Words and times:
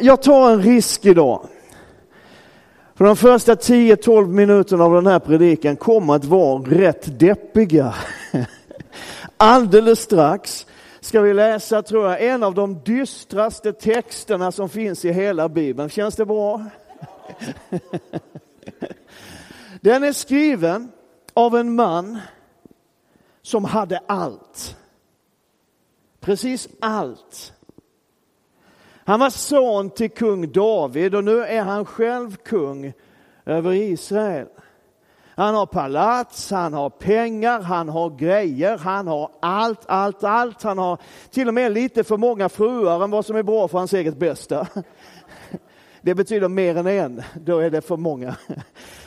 Jag 0.00 0.22
tar 0.22 0.50
en 0.50 0.62
risk 0.62 1.06
idag. 1.06 1.48
För 2.94 3.04
de 3.04 3.16
första 3.16 3.54
10-12 3.54 4.26
minuterna 4.26 4.84
av 4.84 4.94
den 4.94 5.06
här 5.06 5.18
predikan 5.18 5.76
kommer 5.76 6.14
att 6.14 6.24
vara 6.24 6.62
rätt 6.62 7.18
deppiga. 7.18 7.94
Alldeles 9.36 10.00
strax 10.00 10.66
ska 11.00 11.20
vi 11.20 11.34
läsa, 11.34 11.82
tror 11.82 12.10
jag, 12.10 12.22
en 12.22 12.42
av 12.42 12.54
de 12.54 12.82
dystraste 12.84 13.72
texterna 13.72 14.52
som 14.52 14.68
finns 14.68 15.04
i 15.04 15.12
hela 15.12 15.48
Bibeln. 15.48 15.88
Känns 15.88 16.16
det 16.16 16.26
bra? 16.26 16.64
Den 19.80 20.04
är 20.04 20.12
skriven 20.12 20.92
av 21.34 21.56
en 21.56 21.74
man 21.74 22.18
som 23.42 23.64
hade 23.64 24.00
allt. 24.06 24.76
Precis 26.20 26.68
allt. 26.80 27.52
Han 29.12 29.20
var 29.20 29.30
son 29.30 29.90
till 29.90 30.10
kung 30.10 30.52
David 30.52 31.14
och 31.14 31.24
nu 31.24 31.44
är 31.44 31.62
han 31.62 31.84
själv 31.84 32.36
kung 32.36 32.92
över 33.46 33.72
Israel. 33.72 34.46
Han 35.34 35.54
har 35.54 35.66
palats, 35.66 36.50
han 36.50 36.72
har 36.72 36.90
pengar, 36.90 37.60
han 37.60 37.88
har 37.88 38.10
grejer, 38.10 38.78
han 38.78 39.06
har 39.06 39.30
allt, 39.40 39.80
allt, 39.86 40.24
allt. 40.24 40.62
Han 40.62 40.78
har 40.78 40.98
till 41.30 41.48
och 41.48 41.54
med 41.54 41.72
lite 41.72 42.04
för 42.04 42.16
många 42.16 42.48
fruar 42.48 43.04
än 43.04 43.10
vad 43.10 43.26
som 43.26 43.36
är 43.36 43.42
bra 43.42 43.68
för 43.68 43.78
hans 43.78 43.92
eget 43.92 44.16
bästa. 44.16 44.66
Det 46.00 46.14
betyder 46.14 46.48
mer 46.48 46.76
än 46.76 46.86
en, 46.86 47.22
då 47.34 47.58
är 47.58 47.70
det 47.70 47.80
för 47.80 47.96
många. 47.96 48.36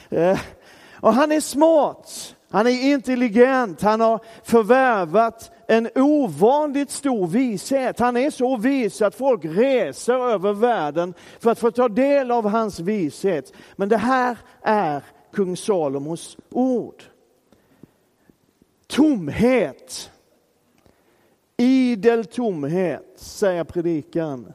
Eh, 0.10 0.40
och 1.02 1.14
han 1.14 1.32
är 1.32 1.42
smart, 1.42 2.35
han 2.50 2.68
är 2.68 2.92
intelligent, 2.94 3.82
han 3.82 4.02
har 4.02 4.20
förvärvat 4.44 5.52
en 5.68 5.90
ovanligt 5.96 6.92
stor 6.92 7.28
vishet. 7.28 8.00
Han 8.00 8.18
är 8.18 8.30
så 8.30 8.58
vis 8.58 9.02
att 9.02 9.16
folk 9.16 9.46
reser 9.46 10.14
över 10.14 10.54
världen 10.54 11.14
för 11.40 11.52
att 11.52 11.60
få 11.60 11.72
ta 11.72 11.90
del 11.90 12.32
av 12.32 12.48
hans 12.50 12.80
vishet. 12.80 13.54
Men 13.76 13.90
det 13.90 13.98
här 13.98 14.38
är 14.62 15.04
kung 15.34 15.58
Salomos 15.58 16.38
ord. 16.50 17.04
Tomhet. 18.88 20.12
Idel 21.58 22.26
tomhet, 22.26 23.14
säger 23.16 23.64
predikan. 23.64 24.54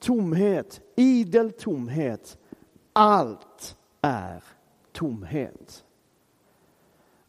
Tomhet, 0.00 0.80
idel 0.96 1.52
tomhet. 1.52 2.38
Allt 2.92 3.76
är 4.02 4.42
tomhet. 4.92 5.84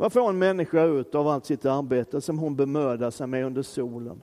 Vad 0.03 0.13
får 0.13 0.29
en 0.29 0.39
människa 0.39 0.83
ut 0.83 1.15
av 1.15 1.27
allt 1.27 1.45
sitt 1.45 1.65
arbete 1.65 2.21
som 2.21 2.39
hon 2.39 2.55
bemödar 2.55 3.11
sig 3.11 3.27
med 3.27 3.45
under 3.45 3.61
solen? 3.61 4.21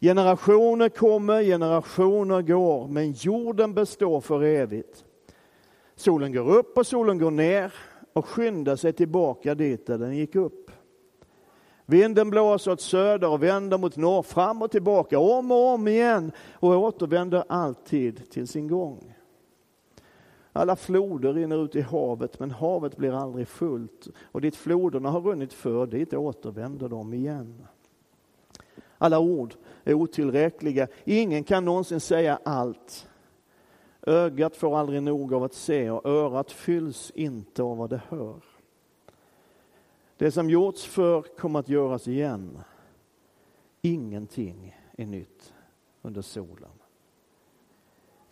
Generationer 0.00 0.88
kommer, 0.88 1.42
generationer 1.42 2.42
går, 2.42 2.88
men 2.88 3.12
jorden 3.12 3.74
består 3.74 4.20
för 4.20 4.42
evigt. 4.42 5.04
Solen 5.96 6.32
går 6.32 6.56
upp 6.56 6.78
och 6.78 6.86
solen 6.86 7.18
går 7.18 7.30
ner 7.30 7.74
och 8.12 8.26
skyndar 8.26 8.76
sig 8.76 8.92
tillbaka 8.92 9.54
dit 9.54 9.86
där 9.86 9.98
den 9.98 10.16
gick 10.16 10.36
upp. 10.36 10.70
Vinden 11.86 12.30
blåser 12.30 12.70
åt 12.72 12.80
söder 12.80 13.28
och 13.28 13.42
vänder 13.42 13.78
mot 13.78 13.96
norr, 13.96 14.22
fram 14.22 14.62
och 14.62 14.70
tillbaka, 14.70 15.18
om 15.18 15.50
och 15.50 15.66
om 15.66 15.88
igen 15.88 16.32
och 16.52 16.70
återvänder 16.70 17.44
alltid 17.48 18.30
till 18.30 18.48
sin 18.48 18.68
gång. 18.68 19.11
Alla 20.52 20.76
floder 20.76 21.32
rinner 21.32 21.64
ut 21.64 21.76
i 21.76 21.80
havet, 21.80 22.38
men 22.40 22.50
havet 22.50 22.96
blir 22.96 23.12
aldrig 23.12 23.48
fullt. 23.48 24.08
Och 24.22 24.40
dit 24.40 24.56
floderna 24.56 25.10
har 25.10 25.20
runnit 25.20 25.52
för, 25.52 25.86
dit 25.86 26.14
återvänder 26.14 26.88
de 26.88 27.14
igen. 27.14 27.66
Alla 28.98 29.18
ord 29.18 29.54
är 29.84 29.94
otillräckliga. 29.94 30.88
Ingen 31.04 31.44
kan 31.44 31.64
någonsin 31.64 32.00
säga 32.00 32.38
allt. 32.44 33.08
Ögat 34.06 34.56
får 34.56 34.78
aldrig 34.78 35.02
nog 35.02 35.34
av 35.34 35.44
att 35.44 35.54
se 35.54 35.90
och 35.90 36.06
örat 36.06 36.52
fylls 36.52 37.10
inte 37.14 37.62
av 37.62 37.76
vad 37.76 37.90
det 37.90 38.00
hör. 38.08 38.42
Det 40.16 40.30
som 40.30 40.50
gjorts 40.50 40.84
för 40.84 41.22
kommer 41.22 41.58
att 41.58 41.68
göras 41.68 42.08
igen. 42.08 42.58
Ingenting 43.82 44.76
är 44.92 45.06
nytt 45.06 45.54
under 46.02 46.22
solen. 46.22 46.81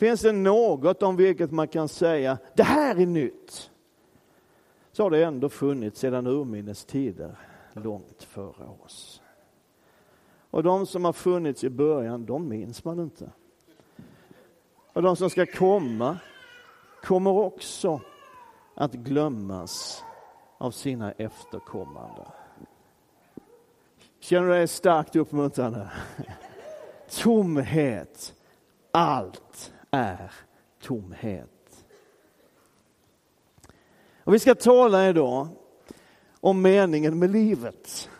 Finns 0.00 0.20
det 0.20 0.32
något 0.32 1.02
om 1.02 1.16
vilket 1.16 1.50
man 1.50 1.68
kan 1.68 1.88
säga, 1.88 2.38
det 2.54 2.62
här 2.62 3.00
är 3.00 3.06
nytt? 3.06 3.70
Så 4.92 5.02
har 5.02 5.10
det 5.10 5.24
ändå 5.24 5.48
funnits 5.48 6.00
sedan 6.00 6.26
urminnes 6.26 6.84
tider, 6.84 7.36
långt 7.72 8.22
före 8.22 8.66
oss. 8.84 9.22
Och 10.50 10.62
de 10.62 10.86
som 10.86 11.04
har 11.04 11.12
funnits 11.12 11.64
i 11.64 11.70
början, 11.70 12.26
de 12.26 12.48
minns 12.48 12.84
man 12.84 13.00
inte. 13.00 13.30
Och 14.92 15.02
de 15.02 15.16
som 15.16 15.30
ska 15.30 15.46
komma, 15.46 16.18
kommer 17.02 17.30
också 17.30 18.00
att 18.74 18.92
glömmas 18.92 20.04
av 20.58 20.70
sina 20.70 21.12
efterkommande. 21.12 22.26
Känner 24.20 24.46
du 24.46 24.52
dig 24.52 24.68
starkt 24.68 25.16
uppmuntrande? 25.16 25.90
Tomhet, 27.22 28.34
allt 28.90 29.72
är 29.90 30.32
tomhet. 30.82 31.84
Och 34.24 34.34
vi 34.34 34.38
ska 34.38 34.54
tala 34.54 35.08
idag 35.08 35.48
om 36.40 36.62
meningen 36.62 37.18
med 37.18 37.30
livet. 37.30 38.10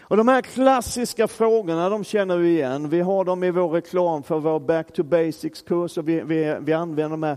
Och 0.00 0.16
de 0.16 0.28
här 0.28 0.42
klassiska 0.42 1.28
frågorna, 1.28 1.88
de 1.88 2.04
känner 2.04 2.36
vi 2.36 2.48
igen. 2.48 2.88
Vi 2.88 3.00
har 3.00 3.24
dem 3.24 3.44
i 3.44 3.50
vår 3.50 3.68
reklam 3.68 4.22
för 4.22 4.38
vår 4.38 4.60
Back 4.60 4.92
to 4.92 5.02
Basics-kurs 5.02 5.98
och 5.98 6.08
vi, 6.08 6.20
vi, 6.20 6.56
vi 6.60 6.72
använder 6.72 7.10
de 7.10 7.22
här 7.22 7.36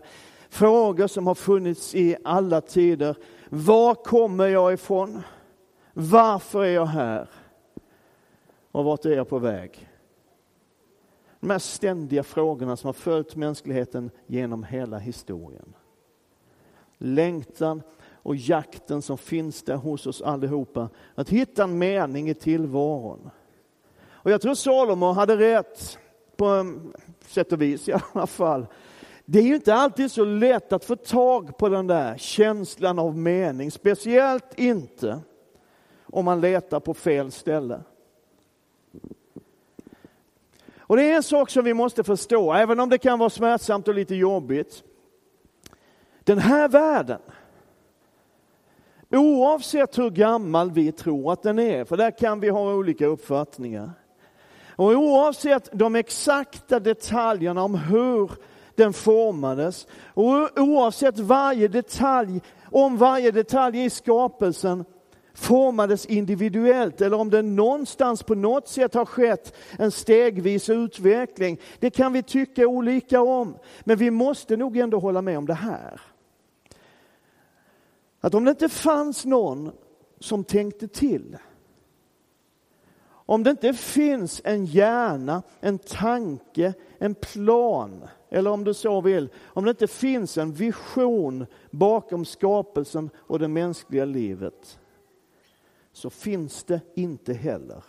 frågor 0.50 1.08
som 1.08 1.28
har 1.28 1.36
funnits 1.36 1.96
i 1.96 2.16
alla 2.24 2.62
tider. 2.62 3.16
Var 3.50 3.96
kommer 3.96 4.48
jag 4.48 4.74
ifrån? 4.74 5.22
Varför 5.94 6.64
är 6.64 6.74
jag 6.74 6.86
här? 6.86 7.30
Och 8.72 8.86
vart 8.86 9.06
är 9.06 9.16
jag 9.16 9.30
på 9.30 9.40
väg? 9.40 9.90
De 11.46 11.52
här 11.52 11.60
ständiga 11.60 12.24
frågorna 12.24 12.78
som 12.78 12.88
har 12.88 12.94
följt 12.94 13.36
mänskligheten 13.36 14.12
genom 14.28 14.64
hela 14.64 14.98
historien. 14.98 15.74
Längtan 16.98 17.82
och 18.14 18.36
jakten 18.36 19.02
som 19.02 19.18
finns 19.18 19.64
där 19.64 19.76
hos 19.76 20.08
oss 20.08 20.22
allihopa. 20.22 20.90
Att 21.16 21.30
hitta 21.30 21.64
en 21.64 21.78
mening 21.78 22.30
i 22.30 22.34
tillvaron. 22.34 23.30
Och 24.08 24.32
jag 24.32 24.42
tror 24.42 24.54
Salomo 24.54 25.12
hade 25.12 25.38
rätt, 25.38 25.98
på 26.36 26.46
mm, 26.46 26.94
sätt 27.28 27.52
och 27.52 27.62
vis 27.62 27.90
i 27.90 27.94
alla 27.94 28.28
fall. 28.28 28.68
Det 29.26 29.40
är 29.40 29.44
ju 29.44 29.56
inte 29.56 29.74
alltid 29.74 30.12
så 30.12 30.26
lätt 30.26 30.74
att 30.74 30.86
få 30.86 30.96
tag 30.96 31.58
på 31.58 31.70
den 31.70 31.88
där 31.88 32.18
känslan 32.18 33.00
av 33.00 33.18
mening, 33.18 33.72
speciellt 33.72 34.60
inte 34.60 35.20
om 36.04 36.26
man 36.26 36.42
letar 36.42 36.80
på 36.80 36.94
fel 36.94 37.32
ställe. 37.32 37.82
Och 40.88 40.98
det 40.98 41.12
är 41.12 41.16
en 41.16 41.24
sak 41.24 41.50
som 41.50 41.66
vi 41.66 41.74
måste 41.74 42.04
förstå, 42.04 42.54
även 42.54 42.80
om 42.80 42.90
det 42.90 42.98
kan 42.98 43.20
vara 43.20 43.30
smärtsamt 43.30 43.88
och 43.88 43.94
lite 43.94 44.16
jobbigt. 44.16 44.84
Den 46.24 46.38
här 46.38 46.70
världen, 46.70 47.20
oavsett 49.12 49.98
hur 49.98 50.10
gammal 50.10 50.72
vi 50.72 50.92
tror 50.92 51.34
att 51.34 51.44
den 51.44 51.60
är, 51.60 51.86
för 51.86 51.98
där 51.98 52.12
kan 52.12 52.40
vi 52.40 52.50
ha 52.50 52.74
olika 52.74 53.06
uppfattningar. 53.06 53.92
Och 54.76 54.86
oavsett 54.86 55.70
de 55.72 55.96
exakta 55.96 56.80
detaljerna 56.80 57.64
om 57.64 57.76
hur 57.76 58.32
den 58.76 58.94
formades 58.94 59.88
och 60.14 60.60
oavsett 60.60 61.20
varje 61.20 61.68
detalj, 61.68 62.42
om 62.72 62.98
varje 62.98 63.32
detalj 63.32 63.84
i 63.84 63.90
skapelsen 63.90 64.86
formades 65.36 66.06
individuellt 66.06 67.02
eller 67.02 67.18
om 67.18 67.30
det 67.30 67.42
någonstans 67.42 68.24
på 68.24 68.36
något 68.36 68.68
sätt 68.68 68.94
har 68.94 69.06
skett 69.06 69.56
en 69.80 69.92
stegvis 69.92 70.70
utveckling. 70.70 71.60
Det 71.80 71.90
kan 71.90 72.14
vi 72.14 72.24
tycka 72.24 72.68
olika 72.68 73.22
om. 73.22 73.58
Men 73.84 73.98
vi 73.98 74.12
måste 74.12 74.58
nog 74.58 74.78
ändå 74.78 75.00
hålla 75.00 75.22
med 75.22 75.38
om 75.38 75.46
det 75.46 75.54
här. 75.54 76.02
Att 78.22 78.34
om 78.34 78.46
det 78.46 78.52
inte 78.52 78.70
fanns 78.70 79.26
någon 79.26 79.72
som 80.20 80.44
tänkte 80.44 80.88
till 80.88 81.38
om 83.26 83.44
det 83.44 83.50
inte 83.50 83.74
finns 83.74 84.42
en 84.44 84.66
hjärna, 84.66 85.44
en 85.60 85.80
tanke, 85.80 86.74
en 86.98 87.16
plan, 87.16 88.08
eller 88.30 88.52
om 88.52 88.64
du 88.64 88.74
så 88.74 89.02
vill, 89.02 89.30
om 89.46 89.64
det 89.64 89.70
inte 89.70 89.88
finns 89.88 90.38
en 90.38 90.54
vision 90.54 91.46
bakom 91.72 92.26
skapelsen 92.26 93.10
och 93.18 93.40
det 93.40 93.48
mänskliga 93.48 94.06
livet, 94.06 94.80
så 95.96 96.10
finns 96.10 96.64
det 96.64 96.82
inte 96.94 97.34
heller 97.34 97.84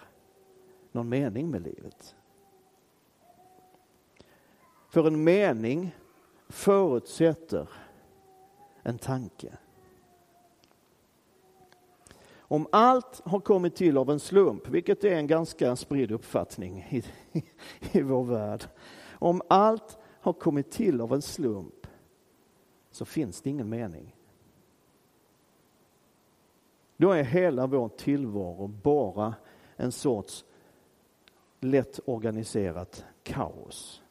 någon 0.92 1.08
mening 1.08 1.50
med 1.50 1.62
livet. 1.62 2.14
För 4.88 5.06
en 5.06 5.24
mening 5.24 5.96
förutsätter 6.48 7.68
en 8.82 8.98
tanke. 8.98 9.56
Om 12.38 12.66
allt 12.72 13.20
har 13.24 13.40
kommit 13.40 13.76
till 13.76 13.98
av 13.98 14.10
en 14.10 14.20
slump, 14.20 14.68
vilket 14.68 15.04
är 15.04 15.16
en 15.16 15.26
ganska 15.26 15.76
spridd 15.76 16.12
uppfattning 16.12 16.86
i, 16.90 17.04
i, 17.92 18.02
vår 18.02 18.24
värld. 18.24 18.64
Om 19.10 19.42
allt 19.48 19.98
har 20.20 20.32
kommit 20.32 20.70
till 20.70 21.00
av 21.00 21.12
en 21.12 21.22
slump 21.22 21.86
så 22.90 23.04
finns 23.04 23.42
det 23.42 23.50
ingen 23.50 23.68
mening. 23.68 24.15
Då 26.96 27.12
är 27.12 27.22
hela 27.22 27.66
vår 27.66 27.88
tillvaro 27.88 28.66
bara 28.66 29.34
en 29.76 29.92
sorts 29.92 30.44
lätt 31.60 32.00
organiserat 32.04 33.04
kaos. 33.22 34.02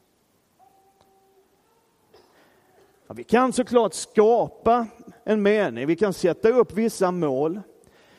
Ja, 3.06 3.14
vi 3.14 3.24
kan 3.24 3.52
såklart 3.52 3.94
skapa 3.94 4.86
en 5.24 5.42
mening, 5.42 5.86
vi 5.86 5.96
kan 5.96 6.12
sätta 6.12 6.48
upp 6.48 6.72
vissa 6.72 7.10
mål 7.10 7.60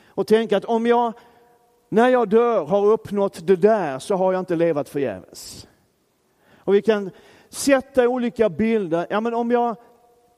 och 0.06 0.26
tänka 0.26 0.56
att 0.56 0.64
om 0.64 0.86
jag 0.86 1.12
när 1.88 2.08
jag 2.08 2.28
dör 2.28 2.64
har 2.64 2.86
uppnått 2.86 3.46
det 3.46 3.56
där 3.56 3.98
så 3.98 4.14
har 4.14 4.32
jag 4.32 4.40
inte 4.40 4.56
levat 4.56 4.88
förgäves. 4.88 5.68
Och 6.56 6.74
vi 6.74 6.82
kan 6.82 7.10
sätta 7.48 8.08
olika 8.08 8.48
bilder. 8.48 9.06
Ja, 9.10 9.20
men 9.20 9.34
om 9.34 9.50
jag 9.50 9.76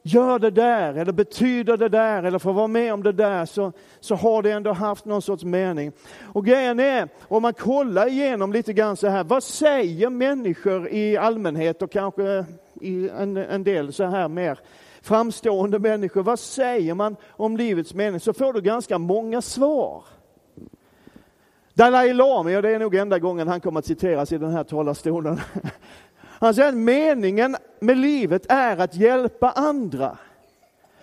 gör 0.03 0.39
det 0.39 0.51
där 0.51 0.95
eller 0.95 1.13
betyder 1.13 1.77
det 1.77 1.89
där 1.89 2.23
eller 2.23 2.39
får 2.39 2.53
vara 2.53 2.67
med 2.67 2.95
om 2.95 3.03
det 3.03 3.13
där 3.13 3.47
så, 3.47 3.73
så 4.01 4.15
har 4.15 4.43
det 4.43 4.51
ändå 4.51 4.73
haft 4.73 5.05
någon 5.05 5.23
sorts 5.23 5.45
mening. 5.45 5.93
Och 6.23 6.47
grejen 6.47 6.81
är, 6.81 7.09
om 7.21 7.43
man 7.43 7.55
kollar 7.55 8.07
igenom 8.07 8.53
lite 8.53 8.73
grann 8.73 8.97
så 8.97 9.09
här, 9.09 9.25
vad 9.25 9.43
säger 9.43 10.11
människor 10.11 10.89
i 10.89 11.17
allmänhet 11.17 11.83
och 11.83 11.93
kanske 11.93 12.45
i 12.81 13.09
en, 13.09 13.37
en 13.37 13.65
del 13.65 13.93
så 13.93 14.05
här 14.05 14.29
mer 14.29 14.59
framstående 15.03 15.79
människor, 15.79 16.23
vad 16.23 16.39
säger 16.39 16.95
man 16.95 17.17
om 17.31 17.57
livets 17.57 17.95
mening? 17.95 18.21
Så 18.21 18.33
får 18.33 18.53
du 18.53 18.61
ganska 18.61 18.99
många 18.99 19.43
svar. 19.43 20.05
Dalai 21.75 22.13
Lama, 22.13 22.51
ja 22.51 22.63
det 22.63 22.71
är 22.71 22.79
nog 22.79 22.95
enda 22.95 23.19
gången 23.19 23.49
han 23.49 23.61
kommer 23.61 23.79
att 23.79 23.87
citeras 23.87 24.33
i 24.33 24.39
den 24.39 24.51
här 24.51 24.65
talarstolen. 24.65 25.41
Han 26.41 26.55
säger 26.55 26.69
att 26.69 26.75
meningen 26.75 27.57
med 27.81 27.99
livet 27.99 28.47
är 28.49 28.77
att 28.77 28.95
hjälpa 28.95 29.51
andra. 29.51 30.19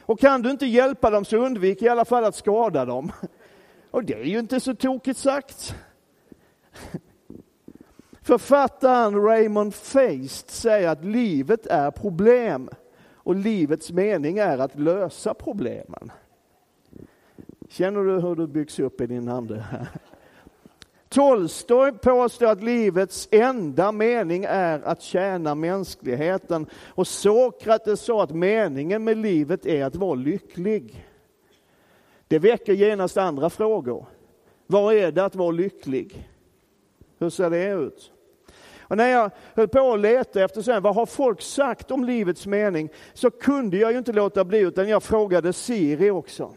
Och 0.02 0.20
kan 0.20 0.42
du 0.42 0.52
inte 0.52 0.66
hjälpa 0.66 1.10
dem 1.10 1.26
så 1.26 1.38
undvik 1.38 1.82
i 1.82 1.90
alla 1.90 2.06
fall 2.06 2.24
att 2.24 2.36
skada 2.36 2.86
dem. 2.86 3.12
Och 3.92 4.04
det 4.04 4.14
är 4.14 4.24
ju 4.24 4.40
inte 4.40 4.60
så 4.60 4.76
tokigt 4.76 5.20
sagt. 5.20 5.76
Författaren 8.22 9.24
Raymond 9.24 9.76
Feist 9.76 10.50
säger 10.50 10.90
att 10.90 11.06
livet 11.06 11.66
är 11.68 11.92
problem 11.92 12.70
och 13.14 13.36
livets 13.36 13.92
mening 13.92 14.38
är 14.38 14.58
att 14.58 14.80
lösa 14.80 15.34
problemen. 15.34 16.12
Känner 17.70 18.04
du 18.04 18.20
hur 18.20 18.36
du 18.36 18.48
byggs 18.48 18.80
upp 18.80 19.02
i 19.02 19.08
din 19.08 19.30
ande? 19.30 19.66
Tolstoj 21.18 21.92
påstår 21.92 22.46
att 22.46 22.64
livets 22.64 23.28
enda 23.32 23.92
mening 23.92 24.46
är 24.50 24.80
att 24.80 25.02
tjäna 25.02 25.56
mänskligheten. 25.56 26.68
Och 26.88 27.08
Sokrates 27.08 28.02
sa 28.02 28.24
att 28.24 28.32
meningen 28.32 29.04
med 29.04 29.18
livet 29.18 29.66
är 29.66 29.86
att 29.86 29.96
vara 29.96 30.16
lycklig. 30.16 31.08
Det 32.28 32.40
väcker 32.40 32.74
genast 32.74 33.18
andra 33.18 33.50
frågor. 33.50 34.06
Vad 34.68 34.96
är 34.96 35.12
det 35.12 35.26
att 35.26 35.36
vara 35.36 35.52
lycklig? 35.52 36.30
Hur 37.20 37.30
ser 37.30 37.50
det 37.50 37.68
ut? 37.68 38.12
Och 38.80 38.98
när 38.98 39.08
jag 39.08 39.32
höll 39.56 39.68
på 39.68 39.94
att 39.94 40.00
leta 40.00 40.44
efter 40.44 40.62
sen, 40.62 40.84
vad 40.84 40.96
har 40.96 41.06
folk 41.06 41.42
sagt 41.42 41.92
om 41.92 42.04
livets 42.04 42.46
mening, 42.46 42.90
så 43.14 43.32
kunde 43.32 43.78
jag 43.78 43.92
ju 43.92 43.98
inte 43.98 44.14
låta 44.14 44.46
bli, 44.46 44.60
utan 44.60 44.90
jag 44.90 45.04
frågade 45.04 45.54
Siri 45.54 46.12
också. 46.12 46.54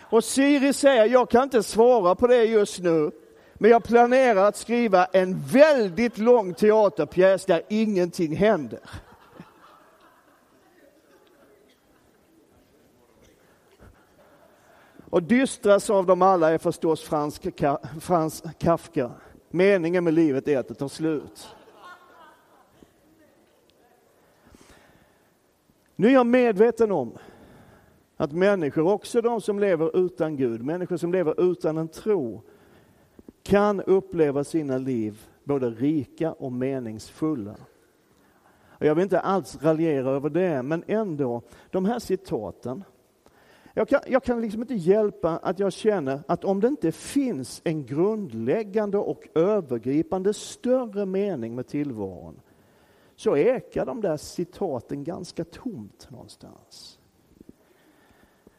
Och 0.00 0.24
Siri 0.24 0.72
säger, 0.72 1.06
jag 1.06 1.30
kan 1.30 1.42
inte 1.42 1.62
svara 1.62 2.14
på 2.14 2.26
det 2.26 2.44
just 2.44 2.78
nu, 2.78 3.10
men 3.62 3.70
jag 3.70 3.84
planerar 3.84 4.44
att 4.44 4.56
skriva 4.56 5.04
en 5.04 5.40
väldigt 5.40 6.18
lång 6.18 6.54
teaterpjäs 6.54 7.44
där 7.46 7.62
ingenting 7.68 8.36
händer. 8.36 8.80
Och 15.10 15.22
dystrast 15.22 15.90
av 15.90 16.06
dem 16.06 16.22
alla 16.22 16.50
är 16.50 16.58
förstås 16.58 17.02
Frans, 17.02 17.40
Frans 18.00 18.42
Kafka. 18.58 19.10
Meningen 19.50 20.04
med 20.04 20.14
livet 20.14 20.48
är 20.48 20.58
att 20.58 20.68
det 20.68 20.74
tar 20.74 20.88
slut. 20.88 21.48
Nu 25.96 26.08
är 26.08 26.12
jag 26.12 26.26
medveten 26.26 26.92
om 26.92 27.18
att 28.16 28.32
människor, 28.32 28.86
också 28.86 29.20
de 29.20 29.40
som 29.40 29.58
lever 29.58 29.96
utan 29.96 30.36
Gud, 30.36 30.64
människor 30.64 30.96
som 30.96 31.12
lever 31.12 31.50
utan 31.50 31.78
en 31.78 31.88
tro, 31.88 32.42
kan 33.42 33.80
uppleva 33.80 34.44
sina 34.44 34.78
liv 34.78 35.26
både 35.44 35.70
rika 35.70 36.32
och 36.32 36.52
meningsfulla. 36.52 37.56
Jag 38.78 38.94
vill 38.94 39.02
inte 39.02 39.20
alls 39.20 39.62
raljera 39.62 40.10
över 40.10 40.30
det, 40.30 40.62
men 40.62 40.84
ändå, 40.86 41.42
de 41.70 41.84
här 41.84 41.98
citaten, 41.98 42.84
jag 43.74 43.88
kan, 43.88 44.00
jag 44.06 44.22
kan 44.22 44.40
liksom 44.40 44.60
inte 44.60 44.74
hjälpa 44.74 45.38
att 45.38 45.58
jag 45.58 45.72
känner 45.72 46.20
att 46.26 46.44
om 46.44 46.60
det 46.60 46.68
inte 46.68 46.92
finns 46.92 47.60
en 47.64 47.86
grundläggande 47.86 48.98
och 48.98 49.28
övergripande 49.34 50.34
större 50.34 51.06
mening 51.06 51.54
med 51.54 51.66
tillvaron, 51.66 52.40
så 53.16 53.36
ekar 53.36 53.86
de 53.86 54.00
där 54.00 54.16
citaten 54.16 55.04
ganska 55.04 55.44
tomt 55.44 56.10
någonstans. 56.10 56.98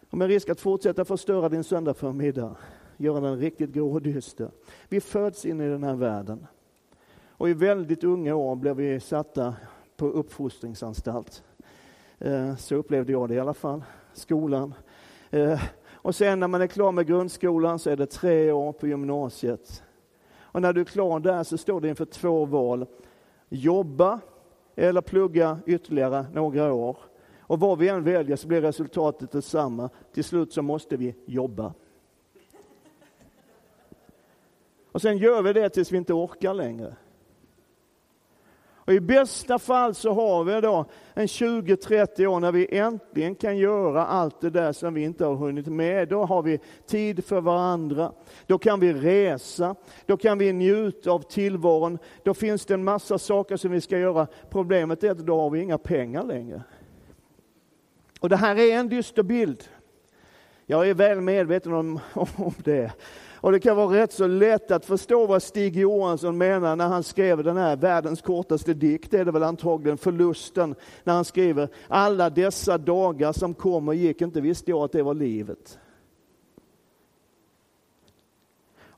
Och 0.10 0.18
med 0.18 0.28
risk 0.28 0.50
att 0.50 0.60
fortsätta 0.60 1.06
förstöra 1.06 1.50
din 1.50 1.64
söndag 1.64 1.94
förmiddag, 1.94 2.56
göra 3.02 3.20
den 3.20 3.40
riktigt 3.40 3.70
grå 3.70 3.92
och 3.92 4.02
dyster. 4.02 4.52
Vi 4.90 5.02
föds 5.02 5.46
in 5.46 5.62
i 5.62 5.70
den 5.70 5.84
här 5.84 5.96
världen. 5.96 6.48
Och 7.28 7.50
i 7.50 7.54
väldigt 7.54 8.04
unga 8.04 8.36
år 8.36 8.56
blev 8.56 8.76
vi 8.76 9.00
satta 9.00 9.56
på 9.98 10.06
uppfostringsanstalt. 10.06 11.44
Eh, 12.20 12.56
så 12.56 12.76
upplevde 12.76 13.12
jag 13.12 13.30
det 13.30 13.36
i 13.36 13.40
alla 13.40 13.54
fall. 13.54 13.84
Skolan. 14.14 14.74
Eh, 15.30 15.62
och 15.94 16.16
sen 16.16 16.40
när 16.40 16.48
man 16.48 16.62
är 16.62 16.68
klar 16.68 16.92
med 16.92 17.08
grundskolan 17.08 17.80
så 17.80 17.90
är 17.90 17.96
det 17.96 18.06
tre 18.06 18.52
år 18.52 18.72
på 18.72 18.88
gymnasiet. 18.88 19.84
Och 20.42 20.62
när 20.62 20.74
du 20.74 20.82
är 20.82 20.86
klar 20.86 21.20
där 21.20 21.44
så 21.44 21.58
står 21.58 21.82
du 21.82 21.90
inför 21.90 22.06
två 22.06 22.46
val. 22.46 22.86
Jobba 23.50 24.20
eller 24.76 25.02
plugga 25.02 25.60
ytterligare 25.66 26.26
några 26.34 26.74
år. 26.74 26.98
Och 27.40 27.60
vad 27.60 27.78
vi 27.78 27.90
än 27.90 28.04
väljer 28.04 28.36
så 28.36 28.48
blir 28.48 28.62
resultatet 28.62 29.32
detsamma. 29.32 29.90
Till 30.14 30.24
slut 30.24 30.54
så 30.54 30.62
måste 30.62 30.98
vi 30.98 31.16
jobba. 31.26 31.74
Och 34.92 35.02
sen 35.02 35.18
gör 35.18 35.42
vi 35.42 35.54
det 35.54 35.70
tills 35.70 35.92
vi 35.92 35.98
inte 35.98 36.14
orkar 36.14 36.54
längre. 36.54 36.96
Och 38.86 38.94
I 38.94 39.00
bästa 39.00 39.60
fall 39.60 39.96
så 39.96 40.14
har 40.14 40.44
vi 40.44 40.62
då 40.62 40.86
en 41.14 41.26
20-30 41.26 42.26
år 42.26 42.40
när 42.40 42.52
vi 42.52 42.78
äntligen 42.78 43.36
kan 43.36 43.58
göra 43.58 44.06
allt 44.06 44.42
det 44.42 44.50
där 44.50 44.74
som 44.74 44.94
vi 44.94 45.04
inte 45.04 45.26
har 45.26 45.36
hunnit 45.36 45.68
med. 45.68 46.08
Då 46.08 46.26
har 46.26 46.42
vi 46.42 46.60
tid 46.88 47.26
för 47.26 47.42
varandra, 47.42 48.12
då 48.46 48.58
kan 48.58 48.80
vi 48.80 48.94
resa, 48.94 49.76
då 50.06 50.18
kan 50.18 50.38
vi 50.38 50.54
njuta 50.54 51.12
av 51.12 51.20
tillvaron. 51.20 51.98
Då 52.24 52.34
finns 52.34 52.66
det 52.66 52.74
en 52.74 52.84
massa 52.84 53.18
saker 53.18 53.58
som 53.58 53.72
vi 53.72 53.82
ska 53.82 53.98
göra. 53.98 54.28
Problemet 54.50 55.04
är 55.04 55.12
att 55.12 55.18
då 55.18 55.42
har 55.42 55.50
vi 55.50 55.60
inga 55.60 55.78
pengar 55.78 56.24
längre. 56.24 56.64
Och 58.20 58.30
det 58.30 58.38
här 58.38 58.56
är 58.56 58.76
en 58.76 58.90
dyster 58.90 59.24
bild. 59.24 59.64
Jag 60.66 60.90
är 60.90 60.94
väl 60.94 61.22
medveten 61.22 61.74
om, 61.74 62.00
om 62.14 62.54
det. 62.64 62.92
Och 63.42 63.52
det 63.52 63.60
kan 63.60 63.78
vara 63.78 64.02
rätt 64.02 64.14
så 64.14 64.28
lätt 64.28 64.72
att 64.72 64.86
förstå 64.86 65.26
vad 65.28 65.44
Stig 65.44 65.78
Johansson 65.78 66.38
menar 66.38 66.76
när 66.76 66.88
han 66.88 67.04
skrev 67.04 67.44
den 67.44 67.58
här 67.58 67.76
världens 67.76 68.22
kortaste 68.22 68.74
dikt, 68.74 69.12
det 69.12 69.20
är 69.20 69.26
det 69.26 69.32
väl 69.32 69.44
antagligen, 69.44 69.98
Förlusten, 69.98 70.76
när 71.04 71.14
han 71.14 71.26
skriver 71.26 71.70
alla 71.88 72.30
dessa 72.30 72.78
dagar 72.78 73.32
som 73.32 73.54
kom 73.54 73.88
och 73.88 73.96
gick, 73.96 74.22
inte 74.22 74.42
visste 74.42 74.72
jag 74.72 74.84
att 74.84 74.92
det 74.92 75.04
var 75.04 75.14
livet. 75.14 75.80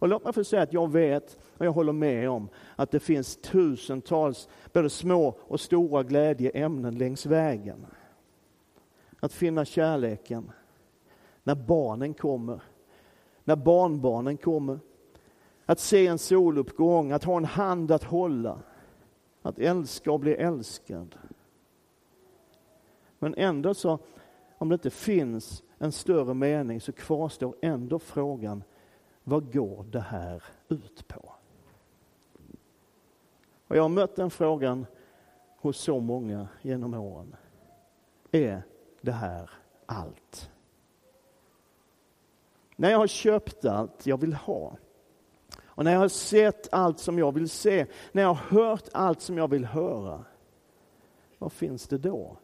Och 0.04 0.08
låt 0.08 0.24
mig 0.24 0.34
få 0.34 0.44
säga 0.44 0.62
att 0.62 0.74
jag 0.74 0.92
vet, 0.92 1.38
och 1.58 1.66
jag 1.66 1.72
håller 1.72 1.94
med 1.94 2.30
om, 2.30 2.50
att 2.76 2.92
det 2.92 3.00
finns 3.00 3.38
tusentals 3.38 4.50
både 4.74 4.90
små 4.90 5.36
och 5.40 5.60
stora 5.60 6.04
glädjeämnen 6.04 6.98
längs 6.98 7.26
vägen. 7.26 7.86
Att 9.20 9.34
finna 9.34 9.66
kärleken 9.66 10.52
när 11.44 11.56
barnen 11.56 12.14
kommer 12.14 12.62
när 13.44 13.56
barnbarnen 13.56 14.38
kommer. 14.38 14.80
Att 15.66 15.80
se 15.80 16.08
en 16.08 16.18
soluppgång, 16.18 17.12
att 17.12 17.24
ha 17.24 17.38
en 17.38 17.46
hand 17.46 17.92
att 17.92 18.04
hålla. 18.04 18.60
Att 19.42 19.60
älska 19.60 20.12
och 20.12 20.20
bli 20.20 20.34
älskad. 20.34 21.16
Men 23.20 23.36
ändå 23.38 23.74
så, 23.74 24.00
om 24.58 24.70
det 24.70 24.74
inte 24.74 24.90
finns 24.90 25.64
en 25.78 25.92
större 25.92 26.34
mening 26.34 26.82
så 26.82 26.92
kvarstår 26.92 27.56
ändå 27.62 28.00
frågan, 28.00 28.64
vad 29.24 29.54
går 29.54 29.84
det 29.84 30.00
här 30.00 30.44
ut 30.68 31.08
på? 31.08 31.34
Och 33.68 33.78
jag 33.78 33.82
har 33.82 33.90
mött 33.90 34.16
den 34.16 34.30
frågan 34.30 34.86
hos 35.58 35.78
så 35.78 36.00
många 36.00 36.48
genom 36.62 36.94
åren. 36.94 37.36
Är 38.32 38.64
det 39.02 39.12
här 39.12 39.50
allt? 39.86 40.52
När 42.76 42.92
jag 42.92 42.98
har 42.98 43.08
köpt 43.08 43.66
allt 43.66 44.08
jag 44.08 44.18
vill 44.22 44.34
ha, 44.34 44.78
och 45.76 45.84
när 45.84 45.92
jag 45.92 46.00
har 46.00 46.08
sett 46.08 46.74
allt 46.74 47.00
som 47.00 47.20
jag 47.20 47.32
vill 47.32 47.50
se, 47.50 47.86
när 48.12 48.22
jag 48.22 48.34
har 48.34 48.60
hört 48.60 48.90
allt 48.92 49.22
som 49.22 49.38
jag 49.38 49.48
vill 49.48 49.66
höra, 49.66 50.26
vad 51.38 51.52
finns 51.52 51.88
det 51.88 51.98
då? 51.98 52.38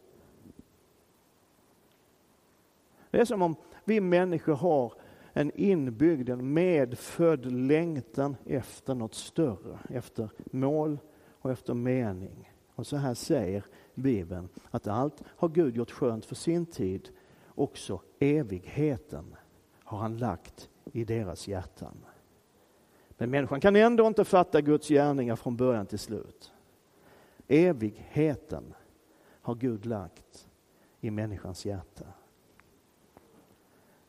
Det 3.10 3.20
är 3.20 3.24
som 3.24 3.42
om 3.42 3.56
vi 3.84 4.00
människor 4.00 4.54
har 4.54 4.92
en 5.32 5.52
inbyggd, 5.54 6.28
en 6.28 6.52
medfödd 6.52 7.52
längtan 7.52 8.36
efter 8.46 8.94
något 8.94 9.14
större, 9.14 9.78
efter 9.88 10.28
mål 10.44 10.98
och 11.40 11.50
efter 11.50 11.74
mening. 11.74 12.52
Och 12.74 12.86
så 12.86 12.96
här 12.96 13.14
säger 13.14 13.64
Bibeln 13.94 14.48
att 14.70 14.86
allt 14.86 15.22
har 15.26 15.48
Gud 15.48 15.76
gjort 15.76 15.90
skönt 15.90 16.24
för 16.24 16.34
sin 16.34 16.66
tid, 16.66 17.08
också 17.54 18.00
evigheten 18.18 19.36
har 19.90 19.98
han 19.98 20.16
lagt 20.16 20.68
i 20.92 21.04
deras 21.04 21.48
hjärtan. 21.48 22.04
Men 23.08 23.30
människan 23.30 23.60
kan 23.60 23.76
ändå 23.76 24.06
inte 24.06 24.24
fatta 24.24 24.60
Guds 24.60 24.88
gärningar 24.88 25.36
från 25.36 25.56
början 25.56 25.86
till 25.86 25.98
slut. 25.98 26.52
Evigheten 27.48 28.74
har 29.42 29.54
Gud 29.54 29.86
lagt 29.86 30.48
i 31.00 31.10
människans 31.10 31.66
hjärta. 31.66 32.04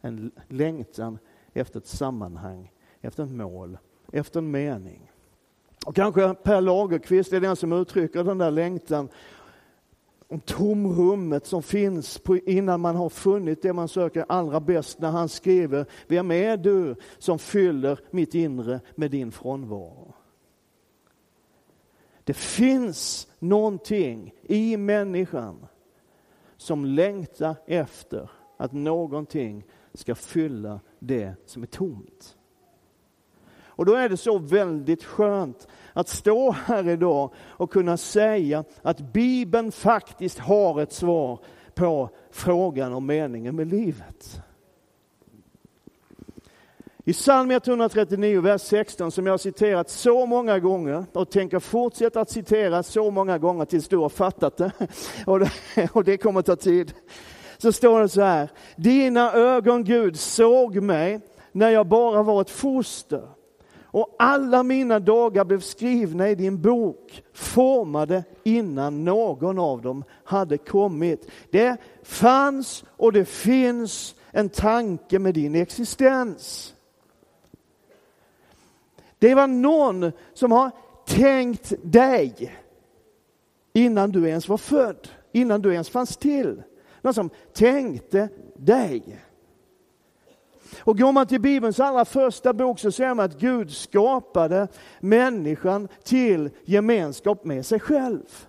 En 0.02 0.32
längtan 0.48 1.18
efter 1.54 1.80
ett 1.80 1.88
sammanhang, 1.88 2.72
efter 3.02 3.24
ett 3.24 3.32
mål, 3.32 3.78
efter 4.12 4.40
en 4.40 4.52
mening. 4.52 5.12
Och 5.86 5.96
kanske 5.96 6.34
Per 6.34 6.62
Lagerkvist 6.62 7.34
är 7.34 7.40
den 7.40 7.56
som 7.56 7.74
uttrycker 7.74 8.24
den 8.24 8.38
där 8.38 8.52
längtan 8.52 9.10
om 10.32 10.40
tomrummet 10.40 11.46
som 11.46 11.64
finns 11.64 12.18
på, 12.18 12.38
innan 12.38 12.82
man 12.82 12.96
har 12.96 13.10
funnit 13.10 13.62
det 13.62 13.74
man 13.74 13.88
söker 13.88 14.26
allra 14.30 14.60
bäst 14.60 15.00
när 15.00 15.10
han 15.10 15.30
skriver 15.30 15.86
Vem 16.08 16.32
är 16.32 16.58
du 16.58 16.96
som 17.18 17.40
fyller 17.40 18.00
mitt 18.12 18.36
inre 18.36 18.80
med 18.96 19.12
din 19.12 19.32
frånvaro? 19.32 20.14
Det 22.24 22.34
finns 22.34 23.28
någonting 23.40 24.34
i 24.42 24.78
människan 24.78 25.66
som 26.58 26.86
längtar 26.86 27.56
efter 27.66 28.30
att 28.58 28.72
någonting 28.72 29.66
ska 29.94 30.16
fylla 30.16 30.80
det 31.00 31.36
som 31.46 31.64
är 31.64 31.68
tomt. 31.68 32.38
Och 33.82 33.86
då 33.86 33.94
är 33.94 34.10
det 34.10 34.18
så 34.18 34.38
väldigt 34.38 35.04
skönt 35.04 35.68
att 35.94 36.08
stå 36.08 36.52
här 36.52 36.90
idag 36.90 37.34
och 37.38 37.72
kunna 37.72 37.98
säga 37.98 38.64
att 38.82 39.00
Bibeln 39.00 39.72
faktiskt 39.72 40.40
har 40.40 40.82
ett 40.82 40.94
svar 40.94 41.40
på 41.74 42.10
frågan 42.32 42.94
om 42.94 43.06
meningen 43.06 43.56
med 43.56 43.68
livet. 43.68 44.42
I 47.06 47.14
psalm 47.14 47.52
139, 47.52 48.42
vers 48.42 48.62
16, 48.62 49.12
som 49.12 49.26
jag 49.26 49.34
har 49.34 49.38
citerat 49.38 49.90
så 49.90 50.26
många 50.26 50.60
gånger 50.60 51.06
och 51.14 51.30
tänker 51.30 51.60
fortsätta 51.60 52.22
att 52.22 52.30
citera 52.30 52.84
så 52.84 53.12
många 53.12 53.38
gånger 53.38 53.66
tills 53.66 53.88
du 53.88 53.98
har 53.98 54.10
fattat 54.10 54.58
det, 54.58 54.72
och 55.26 55.40
det, 55.40 55.52
och 55.94 56.04
det 56.04 56.18
kommer 56.18 56.42
ta 56.42 56.56
tid, 56.56 56.94
så 57.58 57.72
står 57.72 58.02
det 58.02 58.10
så 58.10 58.22
här. 58.22 58.50
Dina 58.76 59.34
ögon, 59.34 59.84
Gud, 59.84 60.20
såg 60.20 60.82
mig 60.82 61.20
när 61.52 61.70
jag 61.70 61.88
bara 61.88 62.24
var 62.24 62.42
ett 62.42 62.50
foster 62.50 63.28
och 63.94 64.16
alla 64.20 64.64
mina 64.64 65.00
dagar 65.00 65.46
blev 65.46 65.60
skrivna 65.60 66.30
i 66.30 66.36
din 66.36 66.62
bok, 66.62 67.24
formade 67.34 68.24
innan 68.44 69.06
någon 69.06 69.60
av 69.60 69.82
dem 69.82 70.04
hade 70.24 70.58
kommit. 70.58 71.32
Det 71.50 71.78
fanns 72.04 72.84
och 72.90 73.14
det 73.14 73.26
finns 73.26 74.16
en 74.32 74.50
tanke 74.50 75.20
med 75.20 75.34
din 75.34 75.56
existens. 75.56 76.74
Det 79.20 79.36
var 79.36 79.48
någon 79.48 80.12
som 80.34 80.52
har 80.52 80.72
tänkt 81.08 81.74
dig 81.82 82.56
innan 83.74 84.12
du 84.12 84.28
ens 84.28 84.50
var 84.50 84.58
född, 84.58 85.08
innan 85.32 85.62
du 85.62 85.74
ens 85.74 85.90
fanns 85.90 86.18
till. 86.18 86.64
Någon 87.02 87.14
som 87.14 87.30
tänkte 87.54 88.30
dig. 88.56 89.20
Och 90.82 90.98
går 90.98 91.12
man 91.12 91.28
till 91.28 91.42
Bibelns 91.42 91.80
allra 91.80 92.06
första 92.06 92.54
bok 92.54 92.80
så 92.80 92.92
ser 92.92 93.14
man 93.14 93.26
att 93.26 93.40
Gud 93.40 93.72
skapade 93.72 94.68
människan 95.00 95.88
till 96.04 96.50
gemenskap 96.66 97.46
med 97.46 97.66
sig 97.66 97.80
själv. 97.80 98.46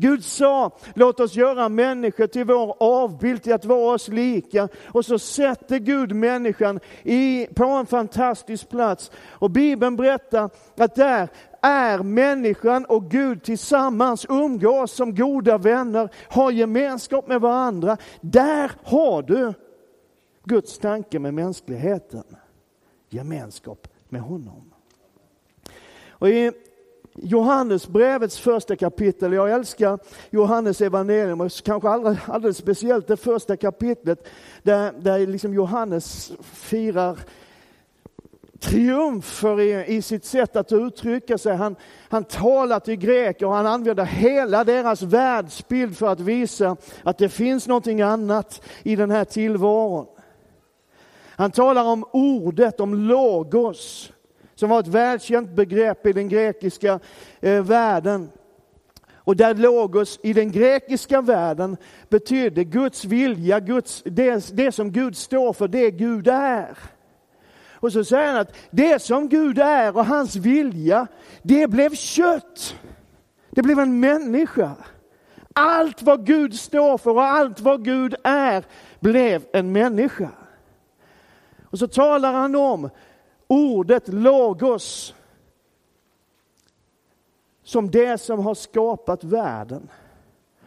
Gud 0.00 0.24
sa, 0.24 0.70
låt 0.94 1.20
oss 1.20 1.34
göra 1.34 1.68
människor 1.68 2.26
till 2.26 2.44
vår 2.44 2.76
avbild, 2.80 3.42
till 3.42 3.52
att 3.52 3.64
vara 3.64 3.94
oss 3.94 4.08
lika. 4.08 4.68
Och 4.86 5.04
så 5.04 5.18
sätter 5.18 5.78
Gud 5.78 6.12
människan 6.12 6.80
i, 7.02 7.46
på 7.54 7.64
en 7.64 7.86
fantastisk 7.86 8.68
plats. 8.68 9.10
Och 9.28 9.50
Bibeln 9.50 9.96
berättar 9.96 10.50
att 10.76 10.94
där 10.94 11.28
är 11.62 11.98
människan 11.98 12.84
och 12.84 13.10
Gud 13.10 13.42
tillsammans, 13.42 14.26
umgås 14.28 14.92
som 14.92 15.14
goda 15.14 15.58
vänner, 15.58 16.08
har 16.28 16.50
gemenskap 16.50 17.28
med 17.28 17.40
varandra. 17.40 17.96
Där 18.20 18.70
har 18.84 19.22
du 19.22 19.54
Guds 20.48 20.78
tanke 20.78 21.18
med 21.18 21.34
mänskligheten. 21.34 22.24
Gemenskap 23.08 23.88
med 24.08 24.20
honom. 24.20 24.72
Och 26.08 26.28
I 26.28 26.52
Johannesbrevets 27.14 28.38
första 28.38 28.76
kapitel, 28.76 29.32
jag 29.32 29.50
älskar 29.50 29.98
Johannes 30.30 30.80
evangelium 30.80 31.40
och 31.40 31.52
kanske 31.64 31.88
alldeles 31.88 32.56
speciellt 32.56 33.06
det 33.06 33.16
första 33.16 33.56
kapitlet 33.56 34.28
där, 34.62 34.92
där 34.92 35.26
liksom 35.26 35.54
Johannes 35.54 36.32
firar 36.42 37.18
triumfer 38.60 39.60
i, 39.60 39.96
i 39.96 40.02
sitt 40.02 40.24
sätt 40.24 40.56
att 40.56 40.72
uttrycka 40.72 41.38
sig. 41.38 41.56
Han, 41.56 41.76
han 42.08 42.24
talar 42.24 42.80
till 42.80 42.96
greker 42.96 43.46
och 43.46 43.52
han 43.54 43.66
använder 43.66 44.04
hela 44.04 44.64
deras 44.64 45.02
världsbild 45.02 45.96
för 45.96 46.06
att 46.06 46.20
visa 46.20 46.76
att 47.02 47.18
det 47.18 47.28
finns 47.28 47.66
någonting 47.66 48.00
annat 48.00 48.62
i 48.82 48.96
den 48.96 49.10
här 49.10 49.24
tillvaron. 49.24 50.06
Han 51.38 51.50
talar 51.50 51.84
om 51.84 52.04
ordet, 52.12 52.80
om 52.80 52.94
logos, 52.94 54.12
som 54.54 54.70
var 54.70 54.80
ett 54.80 54.86
välkänt 54.86 55.50
begrepp 55.50 56.06
i 56.06 56.12
den 56.12 56.28
grekiska 56.28 57.00
eh, 57.40 57.62
världen. 57.62 58.30
Och 59.14 59.36
där 59.36 59.54
logos 59.54 60.20
i 60.22 60.32
den 60.32 60.52
grekiska 60.52 61.20
världen 61.20 61.76
betydde 62.08 62.64
Guds 62.64 63.04
vilja, 63.04 63.60
Guds, 63.60 64.02
det, 64.06 64.56
det 64.56 64.72
som 64.72 64.92
Gud 64.92 65.16
står 65.16 65.52
för, 65.52 65.68
det 65.68 65.90
Gud 65.90 66.28
är. 66.28 66.78
Och 67.72 67.92
så 67.92 68.04
säger 68.04 68.26
han 68.26 68.40
att 68.40 68.56
det 68.70 69.02
som 69.02 69.28
Gud 69.28 69.58
är 69.58 69.96
och 69.96 70.06
hans 70.06 70.36
vilja, 70.36 71.06
det 71.42 71.66
blev 71.66 71.94
kött. 71.94 72.74
Det 73.50 73.62
blev 73.62 73.78
en 73.78 74.00
människa. 74.00 74.72
Allt 75.52 76.02
vad 76.02 76.26
Gud 76.26 76.54
står 76.54 76.98
för 76.98 77.10
och 77.10 77.24
allt 77.24 77.60
vad 77.60 77.84
Gud 77.84 78.14
är 78.24 78.64
blev 79.00 79.44
en 79.52 79.72
människa. 79.72 80.30
Och 81.70 81.78
så 81.78 81.88
talar 81.88 82.32
han 82.32 82.54
om 82.54 82.90
ordet 83.46 84.08
logos 84.08 85.14
som 87.62 87.90
det 87.90 88.18
som 88.18 88.40
har 88.40 88.54
skapat 88.54 89.24
världen. 89.24 89.88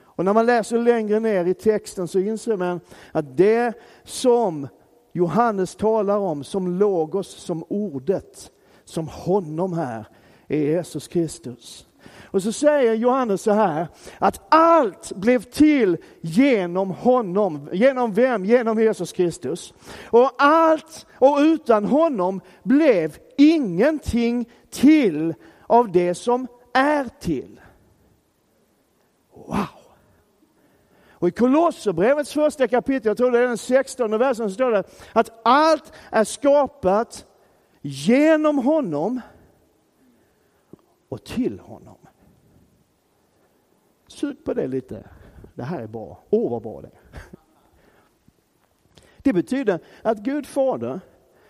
Och 0.04 0.26
när 0.26 0.34
man 0.34 0.46
läser 0.46 0.78
längre 0.78 1.20
ner 1.20 1.46
i 1.46 1.54
texten 1.54 2.08
så 2.08 2.20
inser 2.20 2.58
man 2.58 2.80
att 3.12 3.38
det 3.38 3.74
som 4.04 4.68
Johannes 5.12 5.76
talar 5.76 6.18
om 6.18 6.44
som 6.44 6.80
logos, 6.80 7.28
som 7.28 7.64
ordet, 7.70 8.52
som 8.86 9.08
honom 9.08 9.74
här, 9.74 10.06
är 10.48 10.58
Jesus 10.58 11.08
Kristus. 11.08 11.88
Och 12.32 12.44
så 12.44 12.52
säger 12.52 12.94
Johannes 12.94 13.42
så 13.42 13.52
här, 13.52 13.88
att 14.20 14.42
allt 14.50 15.12
blev 15.16 15.44
till 15.44 15.98
genom 16.22 16.92
honom. 16.92 17.70
Genom 17.72 18.14
vem? 18.14 18.46
Genom 18.46 18.80
Jesus 18.80 19.12
Kristus. 19.12 19.74
Och 20.06 20.32
allt, 20.38 21.08
och 21.14 21.38
utan 21.40 21.86
honom 21.86 22.42
blev 22.64 23.18
ingenting 23.38 24.50
till 24.70 25.34
av 25.68 25.92
det 25.92 26.16
som 26.16 26.48
är 26.74 27.10
till. 27.20 27.62
Wow! 29.34 29.68
Och 31.12 31.28
i 31.28 31.32
Kolosserbrevets 31.32 32.34
första 32.34 32.68
kapitel, 32.68 33.08
jag 33.08 33.18
tror 33.18 33.32
det 33.32 33.40
är 33.40 33.48
den 33.48 33.58
16 33.58 34.18
versen, 34.18 34.50
så 34.50 34.54
står 34.54 34.72
det 34.72 34.84
att 35.14 35.42
allt 35.44 35.94
är 36.10 36.24
skapat 36.24 37.26
genom 37.82 38.58
honom 38.58 39.22
och 41.10 41.24
till 41.24 41.60
honom. 41.60 41.98
Sug 44.22 44.44
på 44.44 44.54
det 44.54 44.68
lite. 44.68 45.04
Det 45.56 45.64
här 45.64 45.82
är 45.82 45.88
bra. 45.88 46.24
Åh, 46.30 46.48
oh, 46.48 46.52
vad 46.52 46.62
bra 46.62 46.82
det 46.82 46.88
är. 46.88 47.22
Det 49.18 49.34
betyder 49.34 49.80
att 50.02 50.18
Gud 50.18 50.46
Fader 50.46 51.00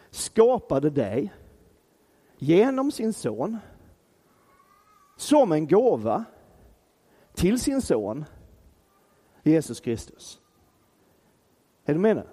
skapade 0.09 0.89
dig 0.89 1.33
genom 2.37 2.91
sin 2.91 3.13
son 3.13 3.57
som 5.17 5.51
en 5.51 5.67
gåva 5.67 6.25
till 7.33 7.59
sin 7.59 7.81
son 7.81 8.25
Jesus 9.43 9.79
Kristus. 9.79 10.39
Är 11.85 11.93
du 11.93 11.99
med 11.99 12.15
nu? 12.15 12.23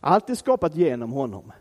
Allt 0.00 0.30
är 0.30 0.34
skapat 0.34 0.74
genom 0.74 1.12
honom. 1.12 1.52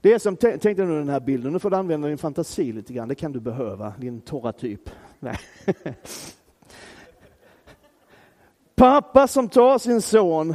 Det 0.00 0.12
är 0.12 0.18
som, 0.18 0.36
tänk 0.36 0.62
dig 0.62 0.86
nu 0.86 0.98
den 0.98 1.08
här 1.08 1.20
bilden, 1.20 1.52
nu 1.52 1.58
får 1.58 1.70
du 1.70 1.76
använda 1.76 2.08
din 2.08 2.18
fantasi 2.18 2.72
lite 2.72 2.92
grann, 2.92 3.08
det 3.08 3.14
kan 3.14 3.32
du 3.32 3.40
behöva, 3.40 3.94
din 3.98 4.20
torra 4.20 4.52
typ. 4.52 4.90
Nej. 5.18 5.38
Pappa 8.80 9.28
som 9.28 9.48
tar 9.48 9.78
sin 9.78 10.02
son 10.02 10.54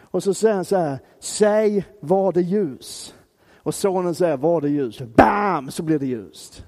och 0.00 0.22
så 0.22 0.34
säger 0.34 0.54
han 0.54 0.64
så 0.64 0.76
här, 0.76 0.98
säg 1.18 1.84
var 2.00 2.32
det 2.32 2.40
ljus. 2.40 3.14
Och 3.56 3.74
sonen 3.74 4.14
säger, 4.14 4.36
var 4.36 4.60
det 4.60 4.68
ljus? 4.68 5.00
Bam, 5.00 5.70
så 5.70 5.82
blir 5.82 5.98
det 5.98 6.06
ljust. 6.06 6.64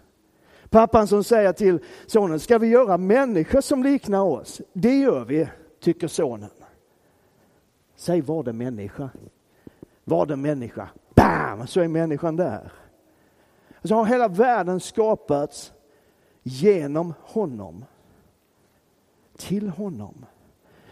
Pappan 0.71 1.07
som 1.07 1.25
säger 1.25 1.53
till 1.53 1.79
sonen, 2.07 2.41
ska 2.41 2.59
vi 2.59 2.67
göra 2.67 2.99
människor 2.99 3.61
som 3.61 3.83
liknar 3.83 4.23
oss? 4.23 4.61
Det 4.73 4.99
gör 4.99 5.25
vi, 5.25 5.49
tycker 5.81 6.09
sonen. 6.09 6.51
Säg 7.97 8.21
var 8.21 8.43
det 8.43 8.53
människa. 8.53 9.11
Var 10.05 10.27
det 10.27 10.37
människa. 10.37 10.89
Bam, 11.15 11.67
så 11.67 11.81
är 11.81 11.89
människan 11.89 12.37
där. 12.37 12.73
Så 13.83 13.95
har 13.95 14.05
hela 14.05 14.29
världen 14.29 14.81
skapats 14.81 15.73
genom 16.43 17.15
honom. 17.21 17.85
Till 19.37 19.69
honom. 19.69 20.25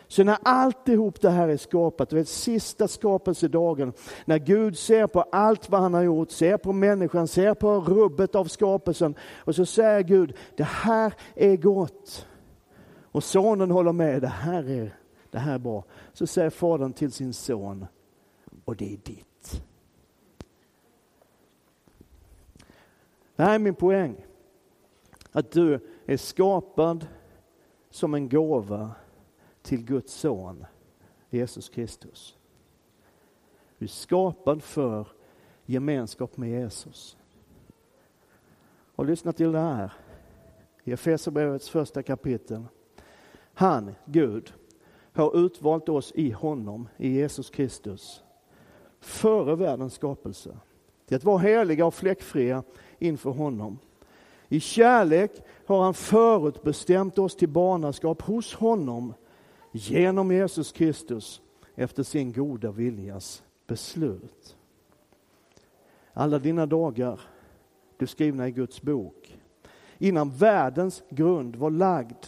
Så 0.08 0.24
när 0.24 0.38
alltihop 0.42 1.20
det 1.20 1.30
här 1.30 1.48
är 1.48 1.56
skapat, 1.56 2.10
det 2.10 2.28
sista 2.28 2.88
skapelsedagen, 2.88 3.92
när 4.24 4.38
Gud 4.38 4.78
ser 4.78 5.06
på 5.06 5.22
allt 5.22 5.70
vad 5.70 5.80
han 5.80 5.94
har 5.94 6.02
gjort, 6.02 6.30
ser 6.30 6.56
på 6.56 6.72
människan, 6.72 7.28
ser 7.28 7.54
på 7.54 7.80
rubbet 7.80 8.34
av 8.34 8.44
skapelsen 8.44 9.14
och 9.36 9.54
så 9.54 9.66
säger 9.66 10.02
Gud, 10.02 10.36
det 10.56 10.64
här 10.64 11.14
är 11.34 11.56
gott. 11.56 12.26
Och 13.02 13.24
sonen 13.24 13.70
håller 13.70 13.92
med, 13.92 14.22
det 14.22 14.28
här 14.28 14.70
är, 14.70 14.96
det 15.30 15.38
här 15.38 15.54
är 15.54 15.58
bra. 15.58 15.84
Så 16.12 16.26
säger 16.26 16.50
fadern 16.50 16.92
till 16.92 17.12
sin 17.12 17.34
son, 17.34 17.86
och 18.64 18.76
det 18.76 18.92
är 18.92 18.98
ditt. 19.04 19.62
Det 23.36 23.42
här 23.42 23.54
är 23.54 23.58
min 23.58 23.74
poäng. 23.74 24.16
Att 25.32 25.50
du 25.50 25.80
är 26.06 26.16
skapad 26.16 27.06
som 27.90 28.14
en 28.14 28.28
gåva 28.28 28.90
till 29.66 29.84
Guds 29.84 30.12
son 30.12 30.64
Jesus 31.30 31.68
Kristus. 31.68 32.36
Du 33.78 33.84
är 33.84 33.88
skapad 33.88 34.62
för 34.62 35.08
gemenskap 35.64 36.36
med 36.36 36.50
Jesus. 36.50 37.16
Och 38.94 39.06
lyssna 39.06 39.32
till 39.32 39.52
det 39.52 39.58
här 39.58 39.92
i 40.84 40.92
Efesierbrevets 40.92 41.68
första 41.68 42.02
kapitel. 42.02 42.64
Han, 43.54 43.94
Gud, 44.04 44.52
har 45.12 45.36
utvalt 45.36 45.88
oss 45.88 46.12
i 46.14 46.30
honom, 46.30 46.88
i 46.96 47.08
Jesus 47.08 47.50
Kristus, 47.50 48.22
före 49.00 49.56
världens 49.56 49.94
skapelse. 49.94 50.56
Till 51.06 51.16
att 51.16 51.24
vara 51.24 51.38
heliga 51.38 51.86
och 51.86 51.94
fläckfria 51.94 52.62
inför 52.98 53.30
honom. 53.30 53.78
I 54.48 54.60
kärlek 54.60 55.42
har 55.66 55.82
han 55.82 55.94
förutbestämt 55.94 57.18
oss 57.18 57.36
till 57.36 57.48
barnaskap 57.48 58.22
hos 58.22 58.54
honom 58.54 59.14
genom 59.76 60.30
Jesus 60.30 60.72
Kristus 60.72 61.42
efter 61.74 62.02
sin 62.02 62.32
goda 62.32 62.70
viljas 62.70 63.42
beslut. 63.66 64.56
Alla 66.12 66.38
dina 66.38 66.66
dagar, 66.66 67.20
du 67.96 68.06
skrivna 68.06 68.48
i 68.48 68.50
Guds 68.50 68.82
bok. 68.82 69.38
Innan 69.98 70.30
världens 70.30 71.02
grund 71.08 71.56
var 71.56 71.70
lagd 71.70 72.26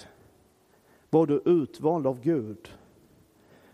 var 1.10 1.26
du 1.26 1.42
utvald 1.44 2.06
av 2.06 2.20
Gud. 2.20 2.68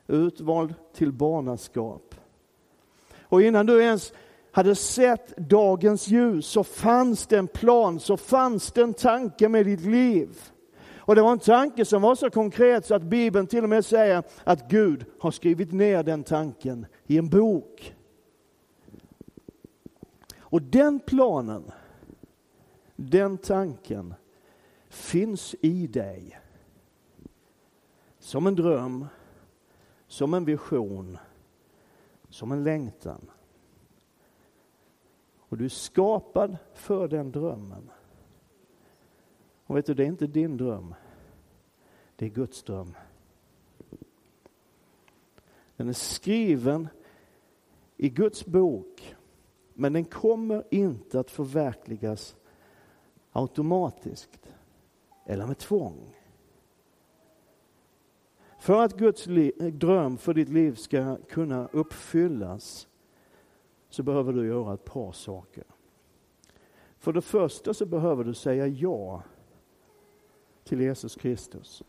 Utvald 0.07 0.75
till 0.93 1.13
barnaskap. 1.13 2.15
Och 3.23 3.43
innan 3.43 3.67
du 3.67 3.83
ens 3.83 4.13
hade 4.51 4.75
sett 4.75 5.37
dagens 5.37 6.09
ljus 6.09 6.47
så 6.47 6.65
fanns 6.65 7.27
det 7.27 7.39
en 7.39 7.49
plan, 7.49 8.01
så 8.01 8.17
fanns 8.17 8.73
det 8.73 8.83
en 8.83 8.95
tanke 8.95 9.49
med 9.49 9.67
ditt 9.67 9.81
liv. 9.81 10.51
Och 11.07 11.15
det 11.15 11.23
var 11.23 11.33
en 11.33 11.39
tanke 11.39 11.85
som 11.85 12.03
var 12.03 12.15
så 12.15 12.31
konkret 12.31 12.87
så 12.87 12.95
att 12.95 13.03
Bibeln 13.03 13.47
till 13.47 13.63
och 13.63 13.71
med 13.71 13.85
säger 13.85 14.23
att 14.45 14.69
Gud 14.69 15.05
har 15.21 15.31
skrivit 15.31 15.73
ner 15.73 16.03
den 16.03 16.25
tanken 16.25 16.87
i 17.07 17.19
en 17.19 17.29
bok. 17.29 17.95
Och 20.39 20.63
den 20.63 21.01
planen, 21.01 21.73
den 22.97 23.39
tanken 23.39 24.15
finns 24.89 25.55
i 25.61 25.87
dig. 25.87 26.41
Som 28.19 28.47
en 28.47 28.55
dröm, 28.55 29.07
som 30.07 30.35
en 30.35 30.45
vision, 30.45 31.19
som 32.29 32.53
en 32.53 32.65
längtan. 32.65 33.31
Och 35.39 35.57
du 35.57 35.65
är 35.65 35.69
skapad 35.69 36.57
för 36.75 37.09
den 37.09 37.33
drömmen. 37.33 37.91
Och 39.67 39.77
vet 39.77 39.87
du, 39.87 39.95
det 39.95 40.03
är 40.03 40.07
inte 40.07 40.27
din 40.27 40.57
dröm. 40.57 40.95
Det 42.17 42.27
är 42.27 42.31
Guds 42.31 42.63
dröm. 42.63 42.95
Den 45.77 45.89
är 45.89 45.93
skriven 45.93 46.89
i 47.97 48.09
Guds 48.09 48.47
bok, 48.47 49.17
men 49.75 49.93
den 49.93 50.05
kommer 50.05 50.65
inte 50.71 51.21
att 51.21 51.31
förverkligas 51.31 52.37
automatiskt 53.33 54.53
eller 55.25 55.47
med 55.47 55.59
tvång. 55.59 56.17
För 58.59 58.83
att 58.83 58.97
Guds 58.97 59.25
dröm 59.73 60.19
för 60.19 60.35
ditt 60.35 60.49
liv 60.49 60.75
ska 60.75 61.17
kunna 61.29 61.69
uppfyllas 61.73 62.89
så 63.89 64.03
behöver 64.03 64.33
du 64.33 64.47
göra 64.47 64.75
ett 64.75 64.85
par 64.85 65.13
saker. 65.13 65.65
För 66.99 67.13
det 67.13 67.23
första 67.23 67.75
så 67.75 67.87
behöver 67.87 68.25
du 68.25 68.35
säga 68.35 68.67
ja 68.67 69.23
till 70.65 70.81
Jesus 70.81 71.17
Kristus. 71.17 71.83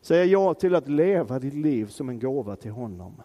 Säga 0.00 0.24
ja 0.24 0.54
till 0.54 0.74
att 0.74 0.88
leva 0.88 1.38
ditt 1.38 1.54
liv 1.54 1.86
som 1.86 2.08
en 2.08 2.18
gåva 2.18 2.56
till 2.56 2.70
honom. 2.70 3.22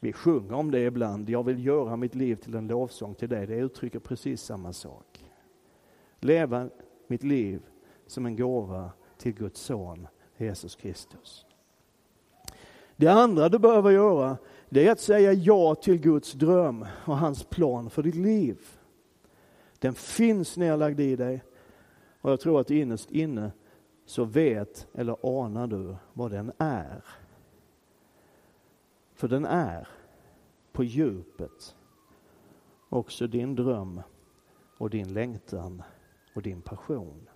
Vi 0.00 0.12
sjunger 0.12 0.52
om 0.54 0.70
det 0.70 0.80
ibland. 0.80 1.30
Jag 1.30 1.42
vill 1.42 1.66
göra 1.66 1.96
mitt 1.96 2.14
liv 2.14 2.36
till 2.36 2.54
en 2.54 2.66
lovsång 2.66 3.14
till 3.14 3.28
dig. 3.28 3.46
Det 3.46 3.54
uttrycker 3.54 3.98
precis 3.98 4.42
samma 4.42 4.72
sak. 4.72 5.24
Leva 6.20 6.68
mitt 7.06 7.22
liv 7.22 7.62
som 8.06 8.26
en 8.26 8.36
gåva 8.36 8.90
till 9.18 9.34
Guds 9.34 9.60
son 9.60 10.06
Jesus 10.36 10.74
Kristus. 10.74 11.46
Det 12.96 13.08
andra 13.08 13.48
du 13.48 13.58
behöver 13.58 13.90
göra, 13.90 14.36
det 14.68 14.86
är 14.86 14.92
att 14.92 15.00
säga 15.00 15.32
ja 15.32 15.74
till 15.74 16.00
Guds 16.00 16.32
dröm 16.32 16.86
och 17.04 17.16
hans 17.16 17.44
plan 17.44 17.90
för 17.90 18.02
ditt 18.02 18.14
liv. 18.14 18.58
Den 19.84 19.94
finns 19.94 20.56
nedlagd 20.56 21.00
i 21.00 21.16
dig 21.16 21.42
och 22.20 22.30
jag 22.30 22.40
tror 22.40 22.60
att 22.60 22.70
innerst 22.70 23.10
inne 23.10 23.52
så 24.06 24.24
vet 24.24 24.86
eller 24.94 25.42
anar 25.42 25.66
du 25.66 25.96
vad 26.12 26.30
den 26.30 26.52
är. 26.58 27.04
För 29.14 29.28
den 29.28 29.44
är 29.44 29.88
på 30.72 30.84
djupet 30.84 31.74
också 32.88 33.26
din 33.26 33.54
dröm 33.54 34.00
och 34.78 34.90
din 34.90 35.14
längtan 35.14 35.82
och 36.34 36.42
din 36.42 36.62
passion. 36.62 37.28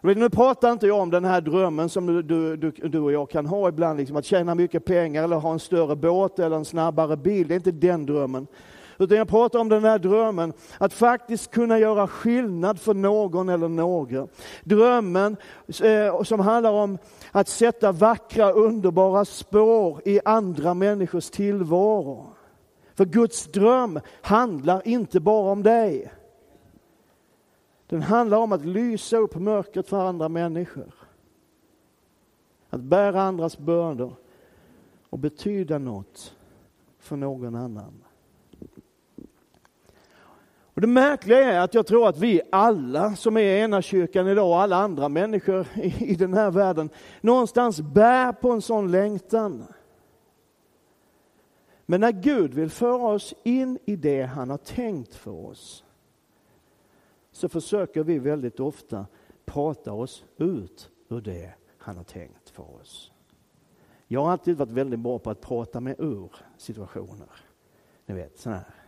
Nu 0.00 0.30
pratar 0.30 0.72
inte 0.72 0.86
jag 0.86 1.00
om 1.00 1.10
den 1.10 1.24
här 1.24 1.40
drömmen 1.40 1.88
som 1.88 2.06
du, 2.06 2.22
du, 2.56 2.56
du, 2.70 2.98
och 2.98 3.12
jag 3.12 3.30
kan 3.30 3.46
ha 3.46 3.68
ibland, 3.68 3.98
liksom 3.98 4.16
att 4.16 4.24
tjäna 4.24 4.54
mycket 4.54 4.84
pengar 4.84 5.24
eller 5.24 5.36
ha 5.36 5.52
en 5.52 5.58
större 5.58 5.96
båt 5.96 6.38
eller 6.38 6.56
en 6.56 6.64
snabbare 6.64 7.16
bil. 7.16 7.48
Det 7.48 7.54
är 7.54 7.56
inte 7.56 7.72
den 7.72 8.06
drömmen. 8.06 8.46
Utan 8.98 9.18
jag 9.18 9.28
pratar 9.28 9.58
om 9.58 9.68
den 9.68 9.84
här 9.84 9.98
drömmen 9.98 10.52
att 10.78 10.92
faktiskt 10.92 11.50
kunna 11.50 11.78
göra 11.78 12.08
skillnad 12.08 12.80
för 12.80 12.94
någon 12.94 13.48
eller 13.48 13.68
några. 13.68 14.28
Drömmen 14.64 15.36
eh, 15.82 16.22
som 16.22 16.40
handlar 16.40 16.72
om 16.72 16.98
att 17.32 17.48
sätta 17.48 17.92
vackra, 17.92 18.52
underbara 18.52 19.24
spår 19.24 20.00
i 20.04 20.20
andra 20.24 20.74
människors 20.74 21.30
tillvaro. 21.30 22.26
För 22.94 23.04
Guds 23.04 23.46
dröm 23.46 24.00
handlar 24.22 24.88
inte 24.88 25.20
bara 25.20 25.52
om 25.52 25.62
dig. 25.62 26.12
Den 27.86 28.02
handlar 28.02 28.38
om 28.38 28.52
att 28.52 28.64
lysa 28.64 29.16
upp 29.16 29.34
mörkret 29.34 29.88
för 29.88 30.08
andra 30.08 30.28
människor. 30.28 30.94
Att 32.70 32.80
bära 32.80 33.22
andras 33.22 33.58
bördor 33.58 34.14
och 35.10 35.18
betyda 35.18 35.78
något 35.78 36.34
för 36.98 37.16
någon 37.16 37.54
annan. 37.54 38.05
Och 40.76 40.82
det 40.82 40.88
märkliga 40.88 41.38
är 41.38 41.60
att 41.60 41.74
jag 41.74 41.86
tror 41.86 42.08
att 42.08 42.18
vi 42.18 42.40
alla 42.52 43.16
som 43.16 43.36
är 43.36 43.40
i 43.40 43.60
ena 43.60 43.82
kyrkan 43.82 44.28
idag 44.28 44.48
och 44.48 44.60
alla 44.60 44.76
andra 44.76 45.08
människor 45.08 45.66
i, 46.00 46.14
den 46.14 46.34
här 46.34 46.50
världen 46.50 46.90
någonstans 47.20 47.80
bär 47.80 48.32
på 48.32 48.50
en 48.50 48.62
sån 48.62 48.90
längtan. 48.90 49.64
Men 51.86 52.00
när 52.00 52.12
Gud 52.12 52.54
vill 52.54 52.70
föra 52.70 53.08
oss 53.08 53.34
in 53.42 53.78
i 53.84 53.96
det 53.96 54.22
han 54.22 54.50
har 54.50 54.58
tänkt 54.58 55.14
för 55.14 55.46
oss 55.46 55.84
så 57.32 57.48
försöker 57.48 58.04
vi 58.04 58.18
väldigt 58.18 58.60
ofta 58.60 59.06
prata 59.44 59.92
oss 59.92 60.24
ut 60.36 60.90
ur 61.08 61.20
det 61.20 61.54
han 61.78 61.96
har 61.96 62.04
tänkt 62.04 62.50
för 62.50 62.80
oss. 62.80 63.12
Jag 64.08 64.24
har 64.24 64.32
alltid 64.32 64.56
varit 64.56 64.70
väldigt 64.70 65.00
bra 65.00 65.18
på 65.18 65.30
att 65.30 65.40
prata 65.40 65.80
mig 65.80 65.94
ur 65.98 66.32
situationer. 66.56 67.30
Ni 68.06 68.14
vet, 68.14 68.38
sådana 68.38 68.58
här 68.58 68.85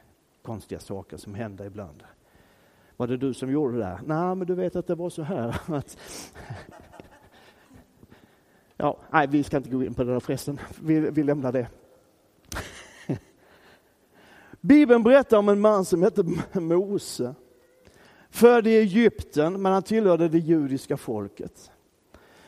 konstiga 0.49 0.81
saker 0.81 1.17
som 1.17 1.35
händer 1.35 1.65
ibland. 1.65 2.03
Var 2.97 3.07
det 3.07 3.17
du 3.17 3.35
som 3.35 3.51
gjorde 3.51 3.77
det 3.77 3.83
där? 3.83 4.01
Nej, 4.07 4.35
men 4.35 4.47
du 4.47 4.55
vet 4.55 4.77
att 4.77 4.87
det 4.87 4.95
var 4.95 5.11
så 5.11 5.23
här. 5.23 5.57
Ja, 8.81 8.99
nej, 9.11 9.27
vi 9.27 9.43
ska 9.43 9.57
inte 9.57 9.71
gå 9.71 9.85
in 9.85 9.95
på 9.95 10.05
det 10.05 10.13
där 10.13 10.21
förresten. 10.21 10.61
Vi, 10.83 11.01
vi 11.01 11.23
lämnar 11.23 11.53
det. 11.53 11.69
Bibeln 14.61 15.03
berättar 15.03 15.39
om 15.39 15.49
en 15.49 15.61
man 15.61 15.85
som 15.85 16.03
hette 16.03 16.23
Mose. 16.61 17.35
Född 18.31 18.67
i 18.67 18.77
Egypten, 18.77 19.63
men 19.63 19.73
han 19.73 19.83
tillhörde 19.83 20.29
det 20.29 20.39
judiska 20.39 20.97
folket. 20.97 21.71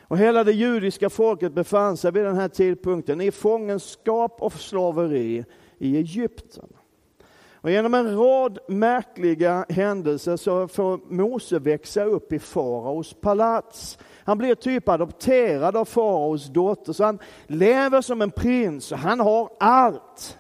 Och 0.03 0.19
hela 0.19 0.45
det 0.45 0.53
judiska 0.53 1.11
folket 1.11 1.53
befann 1.53 1.97
sig 1.97 2.13
vid 2.13 2.25
den 2.25 2.37
här 2.37 2.49
tidpunkten 2.49 3.21
i 3.21 3.31
fångenskap 3.31 4.43
och 4.43 4.53
slaveri 4.53 5.45
i 5.79 5.97
Egypten. 5.97 6.69
Och 7.63 7.71
genom 7.71 7.95
en 7.95 8.17
rad 8.17 8.59
märkliga 8.69 9.67
händelser 9.69 10.37
så 10.37 10.69
får 10.69 11.01
Mose 11.13 11.59
växa 11.59 12.05
upp 12.05 12.33
i 12.33 12.39
faraos 12.39 13.15
palats. 13.15 13.99
Han 14.25 14.39
blir 14.39 14.55
typ 14.55 14.89
adopterad 14.89 15.77
av 15.77 15.85
faraos 15.85 16.47
dotter, 16.47 16.93
så 16.93 17.05
han 17.05 17.19
lever 17.47 18.01
som 18.01 18.23
en 18.23 18.31
prins 18.31 18.93
och 18.93 18.99
han 18.99 19.21
har 19.21 19.51
allt. 19.61 20.39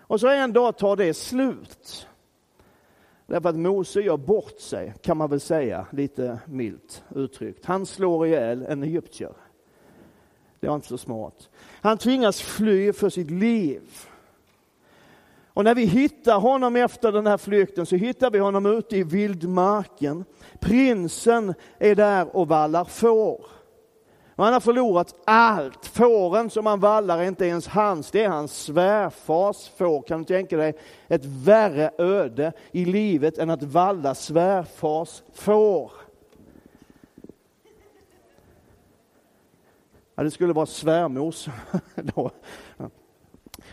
Och 0.00 0.20
så 0.20 0.28
en 0.28 0.52
dag 0.52 0.78
tar 0.78 0.96
det 0.96 1.14
slut. 1.14 2.08
Därför 3.26 3.48
att 3.48 3.56
Mose 3.56 4.00
gör 4.00 4.16
bort 4.16 4.60
sig, 4.60 4.94
kan 5.02 5.16
man 5.16 5.30
väl 5.30 5.40
säga, 5.40 5.86
lite 5.90 6.38
milt 6.44 7.04
uttryckt. 7.14 7.64
Han 7.64 7.86
slår 7.86 8.26
ihjäl 8.26 8.62
en 8.68 8.82
egyptier. 8.82 9.32
Det 10.60 10.68
var 10.68 10.74
inte 10.74 10.88
så 10.88 10.98
smart. 10.98 11.50
Han 11.80 11.98
tvingas 11.98 12.40
fly 12.40 12.92
för 12.92 13.10
sitt 13.10 13.30
liv. 13.30 14.07
Och 15.58 15.64
när 15.64 15.74
vi 15.74 15.84
hittar 15.84 16.40
honom 16.40 16.76
efter 16.76 17.12
den 17.12 17.26
här 17.26 17.36
flykten 17.36 17.86
så 17.86 17.96
hittar 17.96 18.30
vi 18.30 18.38
honom 18.38 18.66
ute 18.66 18.96
i 18.96 19.02
vildmarken. 19.02 20.24
Prinsen 20.60 21.54
är 21.78 21.94
där 21.94 22.36
och 22.36 22.48
vallar 22.48 22.84
får. 22.84 23.46
Och 24.34 24.44
han 24.44 24.52
har 24.52 24.60
förlorat 24.60 25.14
allt. 25.24 25.86
Fåren 25.86 26.50
som 26.50 26.66
han 26.66 26.80
vallar 26.80 27.18
är 27.18 27.24
inte 27.24 27.46
ens 27.46 27.66
hans, 27.66 28.10
det 28.10 28.24
är 28.24 28.28
hans 28.28 28.62
svärfars 28.62 29.70
får. 29.76 30.02
Kan 30.02 30.18
du 30.18 30.24
tänka 30.24 30.56
dig 30.56 30.78
ett 31.08 31.24
värre 31.24 31.90
öde 31.98 32.52
i 32.72 32.84
livet 32.84 33.38
än 33.38 33.50
att 33.50 33.62
valla 33.62 34.14
svärfars 34.14 35.22
får? 35.34 35.92
Ja, 40.14 40.22
det 40.22 40.30
skulle 40.30 40.52
vara 40.52 40.66
svärmors. 40.66 41.48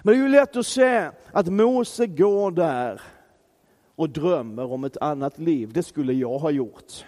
Men 0.05 0.13
det 0.13 0.19
är 0.19 0.23
ju 0.23 0.29
lätt 0.29 0.55
att 0.55 0.67
se 0.67 1.11
att 1.31 1.47
Mose 1.47 2.07
går 2.07 2.51
där 2.51 3.01
och 3.95 4.09
drömmer 4.09 4.71
om 4.71 4.83
ett 4.83 4.97
annat 4.97 5.39
liv. 5.39 5.73
Det 5.73 5.83
skulle 5.83 6.13
jag 6.13 6.39
ha 6.39 6.51
gjort. 6.51 7.05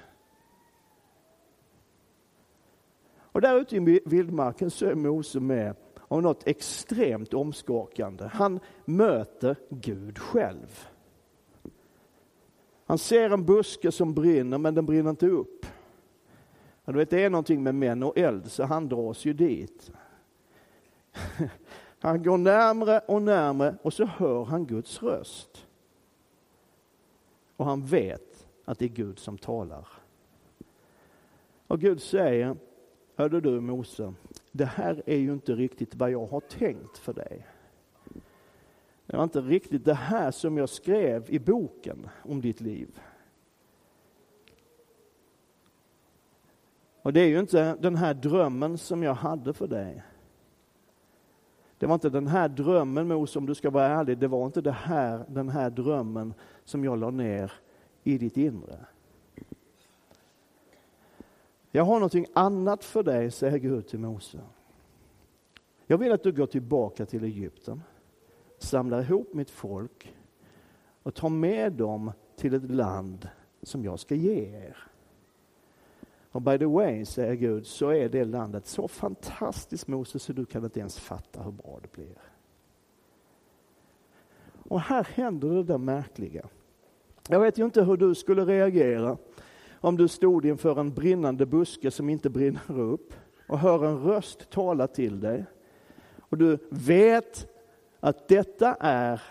Och 3.19 3.41
där 3.41 3.59
ute 3.59 3.75
i 3.75 4.01
vildmarken 4.05 4.71
så 4.71 4.85
är 4.85 4.95
Mose 4.95 5.39
med 5.39 5.75
om 5.97 6.23
något 6.23 6.47
extremt 6.47 7.33
omskakande. 7.33 8.29
Han 8.33 8.59
möter 8.85 9.55
Gud 9.69 10.19
själv. 10.19 10.87
Han 12.85 12.97
ser 12.97 13.29
en 13.29 13.45
buske 13.45 13.91
som 13.91 14.13
brinner, 14.13 14.57
men 14.57 14.75
den 14.75 14.85
brinner 14.85 15.09
inte 15.09 15.27
upp. 15.27 15.65
Och 16.85 16.93
du 16.93 16.99
vet, 16.99 17.09
det 17.09 17.23
är 17.23 17.29
någonting 17.29 17.63
med 17.63 17.75
män 17.75 18.03
och 18.03 18.17
eld, 18.17 18.51
så 18.51 18.63
han 18.63 18.89
dras 18.89 19.25
ju 19.25 19.33
dit. 19.33 19.91
Han 21.99 22.23
går 22.23 22.37
närmre 22.37 22.99
och 22.99 23.21
närmre 23.21 23.75
och 23.81 23.93
så 23.93 24.05
hör 24.05 24.43
han 24.43 24.65
Guds 24.65 25.03
röst. 25.03 25.67
Och 27.57 27.65
han 27.65 27.85
vet 27.85 28.47
att 28.65 28.79
det 28.79 28.85
är 28.85 28.89
Gud 28.89 29.19
som 29.19 29.37
talar. 29.37 29.87
Och 31.67 31.79
Gud 31.79 32.01
säger, 32.01 32.55
hörde 33.15 33.41
du 33.41 33.59
Mose, 33.59 34.13
det 34.51 34.65
här 34.65 35.03
är 35.05 35.17
ju 35.17 35.33
inte 35.33 35.55
riktigt 35.55 35.95
vad 35.95 36.11
jag 36.11 36.27
har 36.27 36.39
tänkt 36.39 36.97
för 36.97 37.13
dig. 37.13 37.47
Det 39.05 39.17
var 39.17 39.23
inte 39.23 39.41
riktigt 39.41 39.85
det 39.85 39.93
här 39.93 40.31
som 40.31 40.57
jag 40.57 40.69
skrev 40.69 41.25
i 41.29 41.39
boken 41.39 42.09
om 42.23 42.41
ditt 42.41 42.61
liv. 42.61 42.99
Och 47.01 47.13
det 47.13 47.21
är 47.21 47.27
ju 47.27 47.39
inte 47.39 47.75
den 47.75 47.95
här 47.95 48.13
drömmen 48.13 48.77
som 48.77 49.03
jag 49.03 49.13
hade 49.13 49.53
för 49.53 49.67
dig. 49.67 50.03
Det 51.79 51.85
var 51.85 51.93
inte 51.93 52.09
den 52.09 52.27
här 52.27 52.49
drömmen 52.49 53.07
Mose, 53.07 53.39
om 53.39 53.45
du 53.45 53.55
ska 53.55 53.69
vara 53.69 53.87
ärlig, 53.87 54.17
det 54.17 54.27
var 54.27 54.45
inte 54.45 54.61
det 54.61 54.71
här, 54.71 55.25
den 55.27 55.49
här 55.49 55.69
drömmen 55.69 56.33
som 56.63 56.83
jag 56.83 56.99
la 56.99 57.09
ner 57.09 57.51
i 58.03 58.17
ditt 58.17 58.37
inre. 58.37 58.85
Jag 61.71 61.83
har 61.83 61.93
någonting 61.93 62.25
annat 62.33 62.83
för 62.83 63.03
dig, 63.03 63.31
säger 63.31 63.57
Gud 63.57 63.87
till 63.87 63.99
Mose. 63.99 64.39
Jag 65.87 65.97
vill 65.97 66.11
att 66.11 66.23
du 66.23 66.31
går 66.31 66.45
tillbaka 66.45 67.05
till 67.05 67.23
Egypten, 67.23 67.83
samlar 68.57 69.01
ihop 69.01 69.33
mitt 69.33 69.49
folk 69.49 70.15
och 71.03 71.13
tar 71.13 71.29
med 71.29 71.73
dem 71.73 72.11
till 72.35 72.53
ett 72.53 72.71
land 72.71 73.29
som 73.61 73.83
jag 73.83 73.99
ska 73.99 74.15
ge 74.15 74.55
er. 74.55 74.77
Och 76.31 76.41
by 76.41 76.57
the 76.57 76.65
way, 76.65 77.05
säger 77.05 77.33
Gud, 77.33 77.65
så 77.65 77.89
är 77.89 78.09
det 78.09 78.25
landet 78.25 78.65
så 78.65 78.87
fantastiskt 78.87 79.87
Moses 79.87 80.23
så 80.23 80.33
du 80.33 80.45
kan 80.45 80.63
inte 80.63 80.79
ens 80.79 80.99
fatta 80.99 81.41
hur 81.41 81.51
bra 81.51 81.79
det 81.81 81.91
blir. 81.91 82.17
Och 84.69 84.81
här 84.81 85.07
händer 85.13 85.49
det 85.49 85.63
där 85.63 85.77
märkliga. 85.77 86.45
Jag 87.29 87.39
vet 87.39 87.57
ju 87.57 87.65
inte 87.65 87.83
hur 87.83 87.97
du 87.97 88.15
skulle 88.15 88.45
reagera 88.45 89.17
om 89.81 89.97
du 89.97 90.07
stod 90.07 90.45
inför 90.45 90.79
en 90.79 90.93
brinnande 90.93 91.45
buske 91.45 91.91
som 91.91 92.09
inte 92.09 92.29
brinner 92.29 92.79
upp 92.79 93.13
och 93.47 93.59
hör 93.59 93.85
en 93.85 94.03
röst 94.03 94.49
tala 94.49 94.87
till 94.87 95.19
dig. 95.19 95.45
Och 96.19 96.37
du 96.37 96.57
vet 96.69 97.47
att 97.99 98.27
detta 98.27 98.73
är 98.79 99.21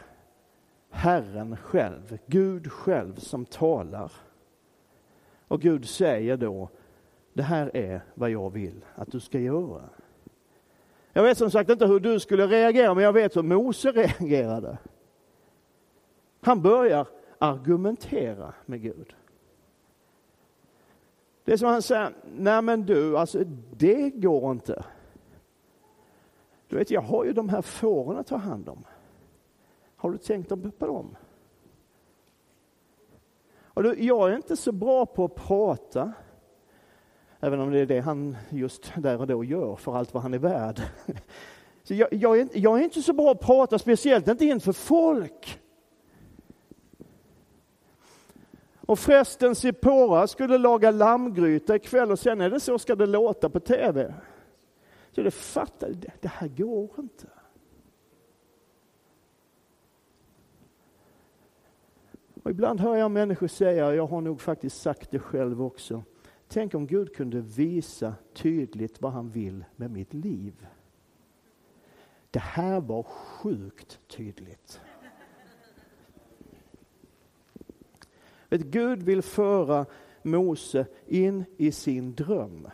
Herren 0.91 1.57
själv, 1.57 2.19
Gud 2.27 2.73
själv 2.73 3.17
som 3.17 3.45
talar. 3.45 4.13
Och 5.49 5.61
Gud 5.61 5.89
säger 5.89 6.37
då, 6.37 6.69
det 7.37 7.43
här 7.43 7.77
är 7.77 8.01
vad 8.15 8.31
jag 8.31 8.51
vill 8.51 8.85
att 8.95 9.13
du 9.13 9.21
ska 9.21 9.39
göra. 9.39 9.89
Jag 11.13 11.23
vet 11.23 11.39
som 11.39 11.51
sagt 11.51 11.71
inte 11.71 11.87
hur 11.87 12.01
du 12.01 12.21
skulle 12.21 12.47
reagera, 12.47 12.95
men 12.95 13.05
jag 13.05 13.13
vet 13.13 13.37
hur 13.37 13.43
Mose 13.43 13.93
reagerade. 13.93 14.79
Han 16.41 16.63
börjar 16.63 17.07
argumentera 17.39 18.55
med 18.67 18.83
Gud. 18.83 19.15
Det 21.45 21.53
är 21.53 21.57
som 21.57 21.69
han 21.69 21.83
säger, 21.83 22.13
nej 22.37 22.63
men 22.63 22.87
du, 22.87 23.19
alltså 23.19 23.45
det 23.77 24.11
går 24.11 24.53
inte. 24.53 24.85
Du 26.69 26.77
vet, 26.77 26.91
jag 26.91 27.01
har 27.01 27.25
ju 27.25 27.33
de 27.33 27.49
här 27.49 27.63
fåren 27.63 28.19
att 28.19 28.27
ta 28.27 28.37
hand 28.37 28.69
om. 28.69 28.85
Har 29.97 30.11
du 30.11 30.19
tänkt 30.19 30.49
på 30.79 30.87
dem? 30.87 31.17
Och 33.63 33.83
du, 33.83 34.05
jag 34.05 34.31
är 34.31 34.37
inte 34.37 34.57
så 34.57 34.73
bra 34.73 35.07
på 35.07 35.25
att 35.25 35.35
prata. 35.35 36.13
Även 37.47 37.61
om 37.61 37.71
det 37.71 37.79
är 37.79 37.87
det 37.87 38.01
han 38.01 38.37
just 38.51 38.93
där 38.97 39.21
och 39.21 39.27
då 39.27 39.45
gör 39.45 39.77
för 39.77 39.97
allt 39.97 40.15
vad 40.15 40.23
han 40.23 40.35
är 40.35 40.39
värd. 40.39 40.81
Så 41.83 41.95
jag, 41.95 42.13
jag, 42.13 42.41
är, 42.41 42.49
jag 42.53 42.79
är 42.79 42.85
inte 42.85 43.03
så 43.03 43.13
bra 43.13 43.31
att 43.31 43.41
prata, 43.41 43.79
speciellt 43.79 44.29
inte 44.29 44.45
inför 44.45 44.73
folk. 44.73 45.61
Och 48.77 48.99
förresten, 48.99 49.55
Sipora 49.55 50.27
skulle 50.27 50.59
laga 50.59 50.91
lammgryta 50.91 51.77
ikväll 51.77 52.11
och 52.11 52.19
sen 52.19 52.41
är 52.41 52.51
det 52.51 52.61
så 52.61 52.79
ska 52.79 52.95
det 52.95 53.07
låta 53.07 53.49
på 53.49 53.61
tv. 53.61 54.15
Så 55.13 55.23
det 55.23 55.31
fattar, 55.31 55.89
det, 55.89 56.13
det 56.21 56.29
här 56.29 56.49
går 56.49 56.91
inte. 56.99 57.27
Och 62.43 62.51
ibland 62.51 62.81
hör 62.81 62.97
jag 62.97 63.11
människor 63.11 63.49
säga, 63.49 63.95
jag 63.95 64.07
har 64.07 64.21
nog 64.21 64.41
faktiskt 64.41 64.83
sagt 64.83 65.11
det 65.11 65.19
själv 65.19 65.63
också, 65.63 66.03
Tänk 66.49 66.75
om 66.75 66.87
Gud 66.87 67.15
kunde 67.15 67.41
visa 67.41 68.15
tydligt 68.33 69.03
vad 69.03 69.13
han 69.13 69.31
vill 69.31 69.65
med 69.77 69.91
mitt 69.91 70.15
liv. 70.15 70.67
Det 72.31 72.39
här 72.39 72.81
var 72.81 73.03
sjukt 73.03 74.01
tydligt. 74.09 74.81
Vet, 78.49 78.61
Gud 78.61 79.03
vill 79.03 79.23
föra 79.23 79.87
Mose 80.23 80.87
in 81.07 81.45
i 81.57 81.73
sin 81.73 82.15
dröm. 82.15 82.69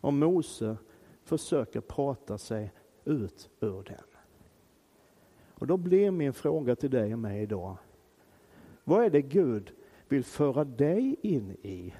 Och 0.00 0.14
Mose 0.14 0.76
försöker 1.24 1.80
prata 1.80 2.38
sig 2.38 2.72
ut 3.04 3.50
ur 3.60 3.82
den. 3.82 4.04
Och 5.48 5.66
då 5.66 5.76
blir 5.76 6.10
min 6.10 6.32
fråga 6.32 6.76
till 6.76 6.90
dig 6.90 7.12
och 7.12 7.18
mig 7.18 7.42
idag. 7.42 7.76
Vad 8.84 9.04
är 9.04 9.10
det 9.10 9.22
Gud 9.22 9.72
vill 10.12 10.24
föra 10.24 10.64
dig 10.64 11.16
in 11.22 11.56
i 11.62 11.94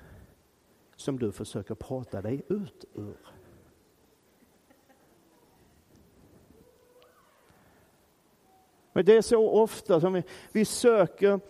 som 0.97 1.19
du 1.19 1.33
försöker 1.33 1.75
prata 1.75 2.23
dig 2.23 2.43
ut 2.49 2.85
ur. 2.95 3.17
Men 8.93 9.05
det 9.05 9.17
är 9.17 9.23
så 9.23 9.51
ofta 9.51 10.01
som 10.01 10.13
vi, 10.13 10.23
vi 10.53 10.65
söker 10.65 11.41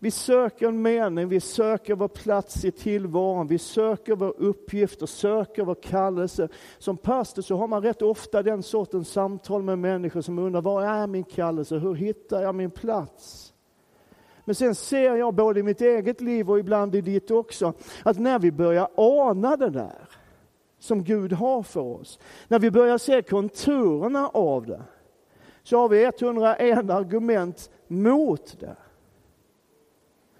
Vi 0.00 0.10
söker 0.10 0.68
en 0.68 0.82
mening, 0.82 1.28
vi 1.28 1.40
söker 1.40 1.94
vår 1.94 2.08
plats 2.08 2.64
i 2.64 2.70
tillvaron, 2.70 3.46
vi 3.46 3.58
söker 3.58 4.16
vår 4.16 4.34
uppgift 4.38 5.02
och 5.02 5.08
söker 5.08 5.64
vår 5.64 5.74
kallelse. 5.74 6.48
Som 6.78 6.96
pastor 6.96 7.42
så 7.42 7.56
har 7.56 7.68
man 7.68 7.82
rätt 7.82 8.02
ofta 8.02 8.42
den 8.42 8.62
sortens 8.62 9.08
samtal 9.08 9.62
med 9.62 9.78
människor 9.78 10.20
som 10.20 10.38
undrar, 10.38 10.62
vad 10.62 10.84
är 10.84 11.06
min 11.06 11.24
kallelse? 11.24 11.78
Hur 11.78 11.94
hittar 11.94 12.42
jag 12.42 12.54
min 12.54 12.70
plats? 12.70 13.54
Men 14.48 14.54
sen 14.54 14.74
ser 14.74 15.16
jag 15.16 15.34
både 15.34 15.60
i 15.60 15.62
mitt 15.62 15.80
eget 15.80 16.20
liv 16.20 16.50
och 16.50 16.58
ibland 16.58 16.94
i 16.94 17.00
ditt 17.00 17.30
också, 17.30 17.72
att 18.02 18.18
när 18.18 18.38
vi 18.38 18.52
börjar 18.52 18.88
ana 18.94 19.56
det 19.56 19.70
där 19.70 20.08
som 20.78 21.04
Gud 21.04 21.32
har 21.32 21.62
för 21.62 21.80
oss, 21.80 22.18
när 22.48 22.58
vi 22.58 22.70
börjar 22.70 22.98
se 22.98 23.22
konturerna 23.22 24.28
av 24.28 24.66
det, 24.66 24.82
så 25.62 25.78
har 25.78 25.88
vi 25.88 26.04
101 26.04 26.90
argument 26.90 27.70
mot 27.86 28.60
det. 28.60 28.76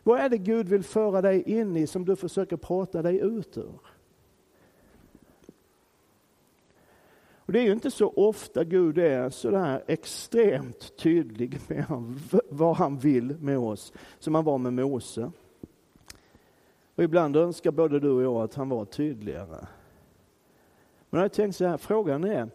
Vad 0.02 0.20
är 0.20 0.28
det 0.28 0.38
Gud 0.38 0.68
vill 0.68 0.84
föra 0.84 1.22
dig 1.22 1.42
in 1.42 1.76
i 1.76 1.86
som 1.86 2.04
du 2.04 2.16
försöker 2.16 2.56
prata 2.56 3.02
dig 3.02 3.18
ut 3.18 3.58
ur? 3.58 3.80
Och 7.48 7.52
det 7.52 7.60
är 7.60 7.64
ju 7.64 7.72
inte 7.72 7.90
så 7.90 8.12
ofta 8.16 8.64
Gud 8.64 8.98
är 8.98 9.30
så 9.30 9.50
där 9.50 9.84
extremt 9.86 10.96
tydlig 10.96 11.60
med 11.68 11.84
vad 12.48 12.76
han 12.76 12.98
vill 12.98 13.36
med 13.40 13.58
oss, 13.58 13.92
som 14.18 14.34
han 14.34 14.44
var 14.44 14.58
med 14.58 14.72
Mose. 14.72 15.30
Och 16.94 17.04
ibland 17.04 17.36
önskar 17.36 17.70
både 17.70 18.00
du 18.00 18.10
och 18.10 18.22
jag 18.22 18.36
att 18.36 18.54
han 18.54 18.68
var 18.68 18.84
tydligare. 18.84 19.66
Men 21.10 21.20
jag 21.20 21.32
tänkt 21.32 21.56
så 21.56 21.66
här, 21.66 21.76
frågan 21.76 22.24
är 22.24 22.50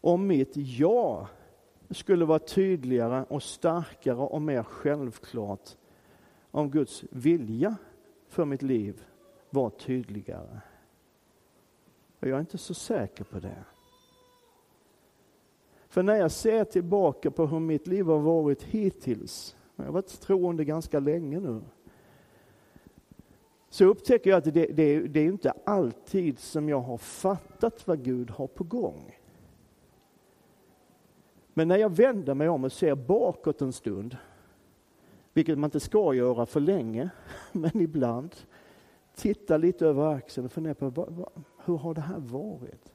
om 0.00 0.26
mitt 0.26 0.52
ja 0.54 1.28
skulle 1.90 2.24
vara 2.24 2.38
tydligare 2.38 3.24
och 3.28 3.42
starkare 3.42 4.16
och 4.16 4.42
mer 4.42 4.62
självklart 4.62 5.76
om 6.50 6.70
Guds 6.70 7.04
vilja 7.10 7.76
för 8.28 8.44
mitt 8.44 8.62
liv 8.62 9.04
var 9.50 9.70
tydligare. 9.70 10.60
Och 12.20 12.28
jag 12.28 12.36
är 12.36 12.40
inte 12.40 12.58
så 12.58 12.74
säker 12.74 13.24
på 13.24 13.40
det. 13.40 13.64
För 15.90 16.02
när 16.02 16.16
jag 16.16 16.30
ser 16.30 16.64
tillbaka 16.64 17.30
på 17.30 17.46
hur 17.46 17.60
mitt 17.60 17.86
liv 17.86 18.06
har 18.06 18.18
varit 18.18 18.62
hittills, 18.62 19.56
jag 19.76 19.84
har 19.84 19.92
varit 19.92 20.20
troende 20.20 20.64
ganska 20.64 21.00
länge 21.00 21.40
nu, 21.40 21.60
så 23.68 23.84
upptäcker 23.84 24.30
jag 24.30 24.38
att 24.38 24.44
det, 24.44 24.50
det, 24.50 25.00
det 25.00 25.20
är 25.20 25.24
inte 25.24 25.52
alltid 25.64 26.38
som 26.38 26.68
jag 26.68 26.80
har 26.80 26.98
fattat 26.98 27.86
vad 27.86 28.02
Gud 28.02 28.30
har 28.30 28.46
på 28.46 28.64
gång. 28.64 29.18
Men 31.54 31.68
när 31.68 31.76
jag 31.76 31.96
vänder 31.96 32.34
mig 32.34 32.48
om 32.48 32.64
och 32.64 32.72
ser 32.72 32.94
bakåt 32.94 33.62
en 33.62 33.72
stund, 33.72 34.16
vilket 35.32 35.58
man 35.58 35.68
inte 35.68 35.80
ska 35.80 36.14
göra 36.14 36.46
för 36.46 36.60
länge, 36.60 37.10
men 37.52 37.80
ibland, 37.80 38.36
titta 39.14 39.56
lite 39.56 39.86
över 39.86 40.14
axeln 40.14 40.44
och 40.44 40.52
fundera 40.52 40.74
på 40.74 40.90
vad, 40.90 41.12
vad, 41.12 41.44
hur 41.64 41.76
har 41.76 41.94
det 41.94 42.00
här 42.00 42.20
varit? 42.20 42.92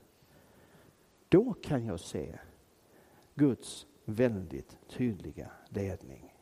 Då 1.30 1.54
kan 1.54 1.86
jag 1.86 2.00
se 2.00 2.36
Guds 3.36 3.88
väldigt 4.06 4.78
tydliga 4.88 5.52
ledning. 5.69 6.34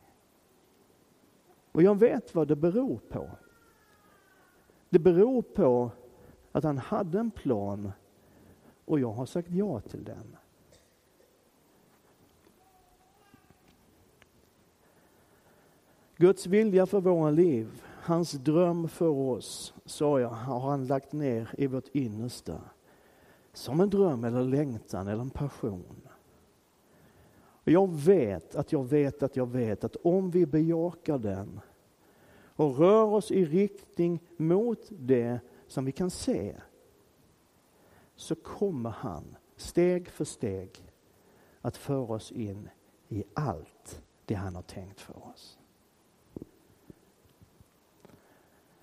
Och 1.72 1.82
jag 1.82 1.98
vet 1.98 2.34
vad 2.34 2.48
det 2.48 2.56
beror 2.56 2.98
på. 3.08 3.30
Det 4.88 4.98
beror 4.98 5.42
på 5.42 5.90
att 6.52 6.64
han 6.64 6.78
hade 6.78 7.18
en 7.18 7.30
plan 7.30 7.92
och 8.84 9.00
jag 9.00 9.12
har 9.12 9.26
sagt 9.26 9.50
ja 9.50 9.80
till 9.80 10.04
den. 10.04 10.36
Guds 16.16 16.46
vilja 16.46 16.86
för 16.86 17.00
våra 17.00 17.30
liv, 17.30 17.82
hans 17.84 18.32
dröm 18.32 18.88
för 18.88 19.08
oss, 19.08 19.74
sa 19.84 20.20
jag, 20.20 20.28
har 20.28 20.60
han 20.60 20.86
lagt 20.86 21.12
ner 21.12 21.50
i 21.58 21.66
vårt 21.66 21.88
innersta. 21.92 22.60
Som 23.52 23.80
en 23.80 23.90
dröm 23.90 24.24
eller 24.24 24.42
längtan 24.42 25.08
eller 25.08 25.22
en 25.22 25.30
passion. 25.30 26.03
Och 27.64 27.72
jag 27.72 27.92
vet 27.92 28.54
att 28.54 28.72
jag 28.72 28.84
vet 28.84 29.22
att 29.22 29.36
jag 29.36 29.46
vet 29.50 29.84
att 29.84 29.96
om 29.96 30.30
vi 30.30 30.46
bejakar 30.46 31.18
den 31.18 31.60
och 32.56 32.78
rör 32.78 33.04
oss 33.04 33.30
i 33.30 33.44
riktning 33.44 34.20
mot 34.36 34.80
det 34.90 35.40
som 35.66 35.84
vi 35.84 35.92
kan 35.92 36.10
se 36.10 36.56
så 38.16 38.34
kommer 38.34 38.90
han 38.90 39.36
steg 39.56 40.08
för 40.08 40.24
steg 40.24 40.92
att 41.60 41.76
föra 41.76 42.14
oss 42.14 42.32
in 42.32 42.68
i 43.08 43.24
allt 43.34 44.02
det 44.24 44.34
han 44.34 44.54
har 44.54 44.62
tänkt 44.62 45.00
för 45.00 45.28
oss. 45.28 45.58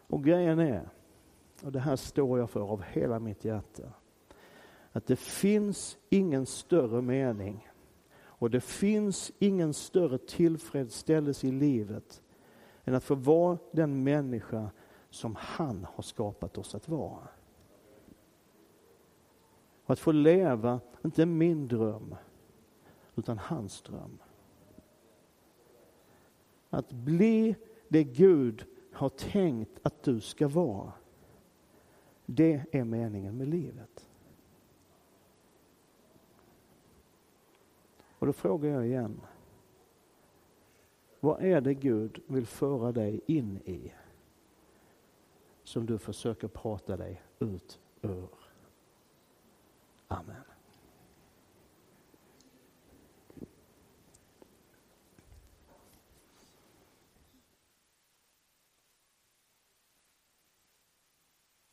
Och 0.08 0.24
grejen 0.24 0.60
är, 0.60 0.89
och 1.63 1.72
det 1.72 1.80
här 1.80 1.96
står 1.96 2.39
jag 2.39 2.50
för 2.50 2.60
av 2.60 2.82
hela 2.82 3.20
mitt 3.20 3.46
hjärta, 3.46 3.94
att 4.91 5.06
det 5.06 5.15
finns 5.15 5.98
ingen 6.10 6.46
större 6.46 7.02
mening 7.02 7.71
och 8.41 8.49
det 8.49 8.62
finns 8.62 9.32
ingen 9.39 9.73
större 9.73 10.17
tillfredsställelse 10.17 11.47
i 11.47 11.51
livet 11.51 12.21
än 12.84 12.95
att 12.95 13.04
få 13.04 13.15
vara 13.15 13.58
den 13.71 14.04
människa 14.04 14.69
som 15.10 15.36
han 15.39 15.88
har 15.93 16.04
skapat 16.04 16.58
oss 16.58 16.75
att 16.75 16.89
vara. 16.89 17.27
Och 19.86 19.91
att 19.91 19.99
få 19.99 20.12
leva, 20.12 20.80
inte 21.06 21.25
min 21.25 21.67
dröm, 21.67 22.15
utan 23.15 23.38
hans 23.38 23.82
dröm. 23.82 24.17
Att 26.69 26.91
bli 26.91 27.56
det 27.88 28.04
Gud 28.04 28.65
har 28.93 29.10
tänkt 29.10 29.80
att 29.84 30.04
du 30.04 30.19
ska 30.19 30.47
vara. 30.47 30.93
Det 32.25 32.65
är 32.71 32.84
meningen 32.84 33.38
med 33.38 33.47
livet. 33.47 34.11
Och 38.22 38.28
då 38.28 38.34
frågar 38.34 38.70
jag 38.70 38.88
igen. 38.88 39.22
Vad 41.20 41.44
är 41.44 41.62
det 41.62 41.74
Gud 41.74 42.24
vill 42.28 42.46
föra 42.46 42.92
dig 42.92 43.22
in 43.26 43.58
i? 43.58 43.94
Som 45.64 45.86
du 45.86 45.98
försöker 45.98 46.48
prata 46.48 46.98
dig 46.98 47.22
ut 47.40 47.80
ur. 48.02 48.30
Amen. 50.08 50.51